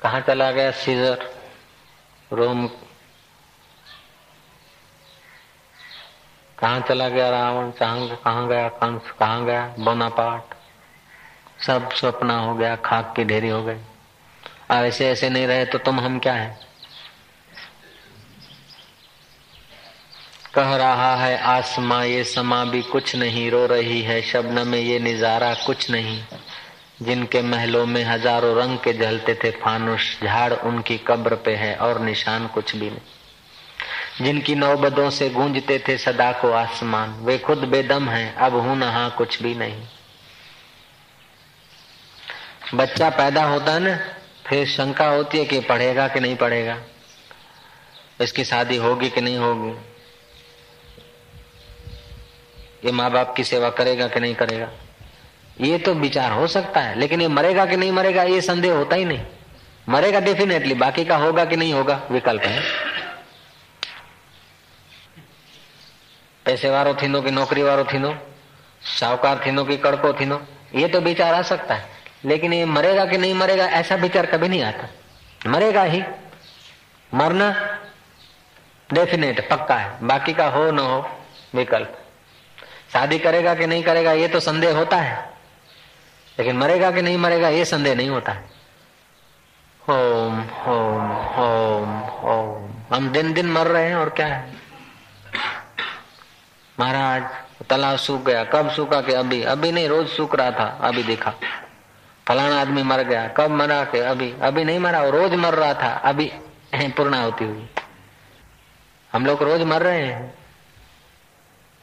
कहा 0.02 0.20
चला 0.20 0.50
गया 0.50 0.70
सीजर? 0.70 1.34
रोम। 2.32 2.68
कहा 6.58 6.80
चला 6.80 7.08
गया 7.08 7.30
रावण? 7.30 7.70
चांग 7.70 8.10
कहा 8.10 8.46
गया 8.46 8.68
कंस? 8.68 9.10
कहा 9.10 9.40
गया 9.40 9.74
बोनापाट 9.78 10.61
सब 11.66 11.90
सपना 11.92 12.38
हो 12.38 12.54
गया, 12.54 12.74
खाक 12.76 13.12
की 13.16 13.24
ढेरी 13.24 13.48
हो 13.48 13.62
गई 13.62 13.78
ऐसे 14.70 15.08
ऐसे 15.10 15.28
नहीं 15.30 15.46
रहे 15.46 15.64
तो 15.64 15.78
तुम 15.78 16.00
हम 16.00 16.18
क्या 16.18 16.32
है? 16.32 16.58
कह 20.54 20.74
रहा 20.76 21.14
है, 21.16 21.36
आसमा 21.38 22.02
ये 22.04 22.24
समा 22.24 22.64
भी 22.64 22.80
कुछ 22.82 23.14
नहीं, 23.16 23.50
रो 23.50 23.64
रही 23.66 24.00
है 24.02 24.20
शबन 24.22 24.66
में 24.68 24.78
ये 24.78 24.98
निजारा 24.98 25.52
कुछ 25.66 25.90
नहीं। 25.90 26.22
जिनके 27.02 27.42
महलों 27.42 27.86
में 27.86 28.04
हज़ारों 28.04 28.54
रंग 28.56 28.78
के 28.78 28.92
जलते 28.92 29.34
थे, 29.34 29.50
फानुष 29.50 30.22
झाड़ 30.22 30.52
उनकी 30.52 30.98
कब्र 30.98 31.34
पे 31.34 31.54
है 31.54 31.74
और 31.76 32.00
निशान 32.00 32.46
कुछ 32.46 32.76
भी 32.76 32.90
नहीं। 32.90 34.24
जिनकी 34.24 34.54
नौबदों 34.54 35.08
से 35.10 35.28
गूंजते 35.30 35.78
थे 35.88 35.96
सदा 35.98 36.30
को 36.32 36.50
आसमान, 36.50 37.10
वे 37.20 37.38
खुद 37.38 37.58
बेदम 37.58 38.08
हैं, 38.08 38.34
अब 38.34 38.54
हूँ 38.54 38.76
नहा 38.76 39.08
कुछ 39.08 39.42
भी 39.42 39.54
नहीं। 39.54 39.82
बच्चा 42.74 43.10
पैदा 43.10 43.44
होता 43.44 43.72
है 43.72 43.80
ना, 43.80 43.96
फिर 44.46 44.66
शंका 44.66 45.08
होती 45.08 45.38
है 45.38 45.44
कि 45.44 45.60
पढ़ेगा 45.60 46.08
कि 46.08 46.20
नहीं 46.20 46.36
पढ़ेगा? 46.36 46.78
इसकी 48.20 48.44
शादी 48.44 48.76
होगी 48.76 49.10
कि 49.10 49.20
नहीं 49.20 49.38
होगी? 49.38 49.70
ये 52.84 52.92
माँ 52.92 53.10
बाप 53.10 53.34
की 53.36 53.44
सेवा 53.44 53.70
करेगा 53.70 54.08
कि 54.08 54.20
नहीं 54.20 54.34
करेगा? 54.34 54.70
ये 55.60 55.78
तो 55.78 55.94
विचार 55.94 56.32
हो 56.32 56.46
सकता 56.46 56.80
है, 56.80 56.98
लेकिन 56.98 57.20
ये 57.20 57.28
मरेगा 57.28 57.66
कि 57.66 57.76
नहीं 57.76 57.92
मरेगा, 57.92 58.22
ये 58.22 58.40
संदेह 58.40 58.74
होता 58.74 58.96
ही 58.96 59.04
नहीं। 59.04 59.24
मरेगा 59.88 60.20
डेफिनेटली 60.20 60.74
बाकी 60.74 61.04
का 61.04 61.16
होगा 61.16 61.44
कि 61.44 61.56
नहीं 61.56 61.72
होगा, 61.72 62.00
विकल्प 62.10 62.42
है। 62.42 62.62
पैसे 66.44 66.70
वारो 66.70 66.94
थींदो 66.94 67.22
कि 67.22 67.30
नौकरी 67.30 67.62
वारो 67.62 67.84
थींदो 67.84 68.14
साहूकार 68.82 69.42
थींदो 69.46 69.64
कि 69.64 69.76
कड़को 69.76 70.12
थींदो 70.12 70.42
ये 70.74 70.88
तो 70.88 71.00
विचार 71.00 71.34
आ 71.34 71.42
सकता 71.42 71.74
है। 71.74 71.91
लेकिन 72.24 72.52
ये 72.52 72.64
मरेगा 72.64 73.04
कि 73.04 73.18
नहीं 73.18 73.34
मरेगा, 73.34 73.64
ऐसा 73.64 73.94
विचार 73.94 74.26
कभी 74.26 74.48
नहीं 74.48 74.62
आता। 74.62 74.88
मरेगा 75.50 75.82
ही। 75.82 76.04
मरना 77.14 77.78
डेफिनेट 78.92 79.50
पक्का 79.50 79.76
है। 79.76 80.06
बाकी 80.06 80.32
का 80.32 80.46
हो, 80.46 80.70
न 80.70 80.78
हो, 80.78 81.20
विकल्प। 81.54 81.98
शादी 82.92 83.18
करेगा 83.18 83.54
कि 83.54 83.66
नहीं 83.66 83.82
करेगा, 83.82 84.12
ये 84.12 84.28
तो 84.28 84.40
संदेह 84.40 84.76
होता 84.76 84.96
है। 84.96 85.32
लेकिन 86.38 86.56
मरेगा 86.56 86.90
कि 86.90 87.02
नहीं 87.02 87.16
मरेगा, 87.16 87.48
ये 87.48 87.64
संदेह 87.64 87.94
नहीं 87.94 88.08
होता 88.08 88.32
है। 88.32 88.50
Home 89.88 90.40
home 90.40 91.06
home 91.08 91.98
home. 91.98 92.96
हम 92.96 93.08
दिन 93.08 93.32
दिन 93.32 93.46
मर 93.46 93.66
रहे 93.66 93.88
हैं, 93.88 93.96
और 93.96 94.08
क्या 94.08 94.26
है? 94.26 94.52
महाराज 96.80 97.22
तालाब 97.68 97.96
सूख 97.96 98.24
गया। 98.24 98.44
कब 98.44 98.70
सूखा 98.70 99.00
कि 99.00 99.12
अभी? 99.12 99.42
अभी 99.42 99.72
नहीं, 99.72 99.88
रोज 99.88 100.08
सूख 100.08 100.34
रहा 100.34 100.50
था, 100.50 100.78
अभी 100.80 101.02
देखा। 101.02 101.34
फलाना 102.28 102.60
आदमी 102.60 102.82
मर 102.82 103.02
गया, 103.02 103.28
कब 103.28 103.50
मरा 103.50 103.84
के? 103.84 104.00
अभी 104.00 104.34
अभी 104.42 104.64
नहीं 104.64 104.78
मरा 104.78 105.08
रोज 105.08 105.34
मर 105.34 105.54
रहा 105.54 105.74
था, 105.74 105.88
अभी 105.88 106.32
पूर्णा 106.74 107.22
होती 107.22 107.44
हुई। 107.44 107.68
हम 109.12 109.26
लोग 109.26 109.42
रोज 109.42 109.62
मर 109.62 109.82
रहे 109.82 110.06
हैं। 110.06 110.34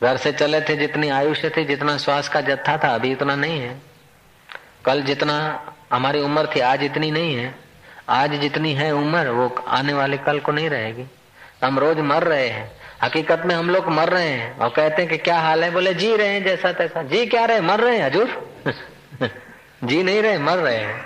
घर 0.03 0.17
से 0.17 0.31
चले 0.31 0.61
थे 0.61 0.75
जितनी 0.75 1.09
आयुष्य 1.09 1.49
थी, 1.49 1.65
जितना 1.65 1.97
श्वास 1.97 2.29
का 2.29 2.41
जत्था 2.41 2.77
था, 2.77 2.95
अभी 2.95 3.11
इतना 3.11 3.35
नहीं 3.35 3.59
है। 3.59 3.81
कल 4.85 5.01
जितना 5.01 5.65
हमारी 5.93 6.21
उम्र 6.21 6.49
थी, 6.55 6.59
आज 6.59 6.83
इतनी 6.83 7.11
नहीं 7.11 7.35
है। 7.35 7.55
आज 8.09 8.31
जितनी 8.31 8.73
है 8.73 8.91
उम्र, 8.91 9.29
वो 9.29 9.65
आने 9.67 9.93
वाले 9.93 10.17
कल 10.17 10.39
को 10.39 10.51
नहीं 10.51 10.69
रहेगी। 10.69 11.05
हम 11.63 11.79
रोज 11.79 11.99
मर 11.99 12.23
रहे 12.23 12.47
हैं। 12.47 12.71
हकीकत 13.03 13.43
में 13.45 13.55
हम 13.55 13.69
लोग 13.69 13.87
मर 13.87 14.09
रहे 14.09 14.29
हैं। 14.29 14.57
और 14.57 14.69
कहते 14.69 15.01
हैं 15.01 15.11
कि 15.11 15.17
क्या 15.17 15.39
हाल 15.39 15.63
है? 15.63 15.71
बोले, 15.71 15.93
जी 15.93 16.15
रहे 16.15 16.27
हैं 16.27 16.43
जैसा 16.43 16.71
तैसा। 16.71 17.03
जी 17.03 17.25
क्या 17.25 17.45
रहे 17.45 17.61
मर 17.61 17.79
रहे 17.79 17.97
हैं, 17.97 18.05
हजूर? 18.05 18.59
जी 19.83 20.03
नहीं 20.03 20.21
रहे, 20.21 20.37
मर 20.37 20.57
रहे 20.57 20.77
हैं। 20.77 21.05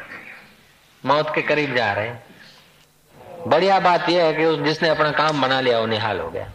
मौत 1.06 1.36
के 1.36 1.42
करीब 1.42 1.76
जा 1.76 1.94
रहे 1.94 2.08
हैं। 2.08 2.24
बढ़िया 3.48 3.80
बात 3.80 4.10
यह 4.10 4.24
है 4.24 4.34
कि 4.34 4.46
उस 4.46 4.60
जिसने 4.60 4.90
अपना 4.90 5.12
काम 5.12 5.42
बना 5.42 5.62
लिया, 5.62 5.80
वो 5.80 5.86
निहाल 5.86 6.20
हो 6.20 6.30
गया। 6.30 6.52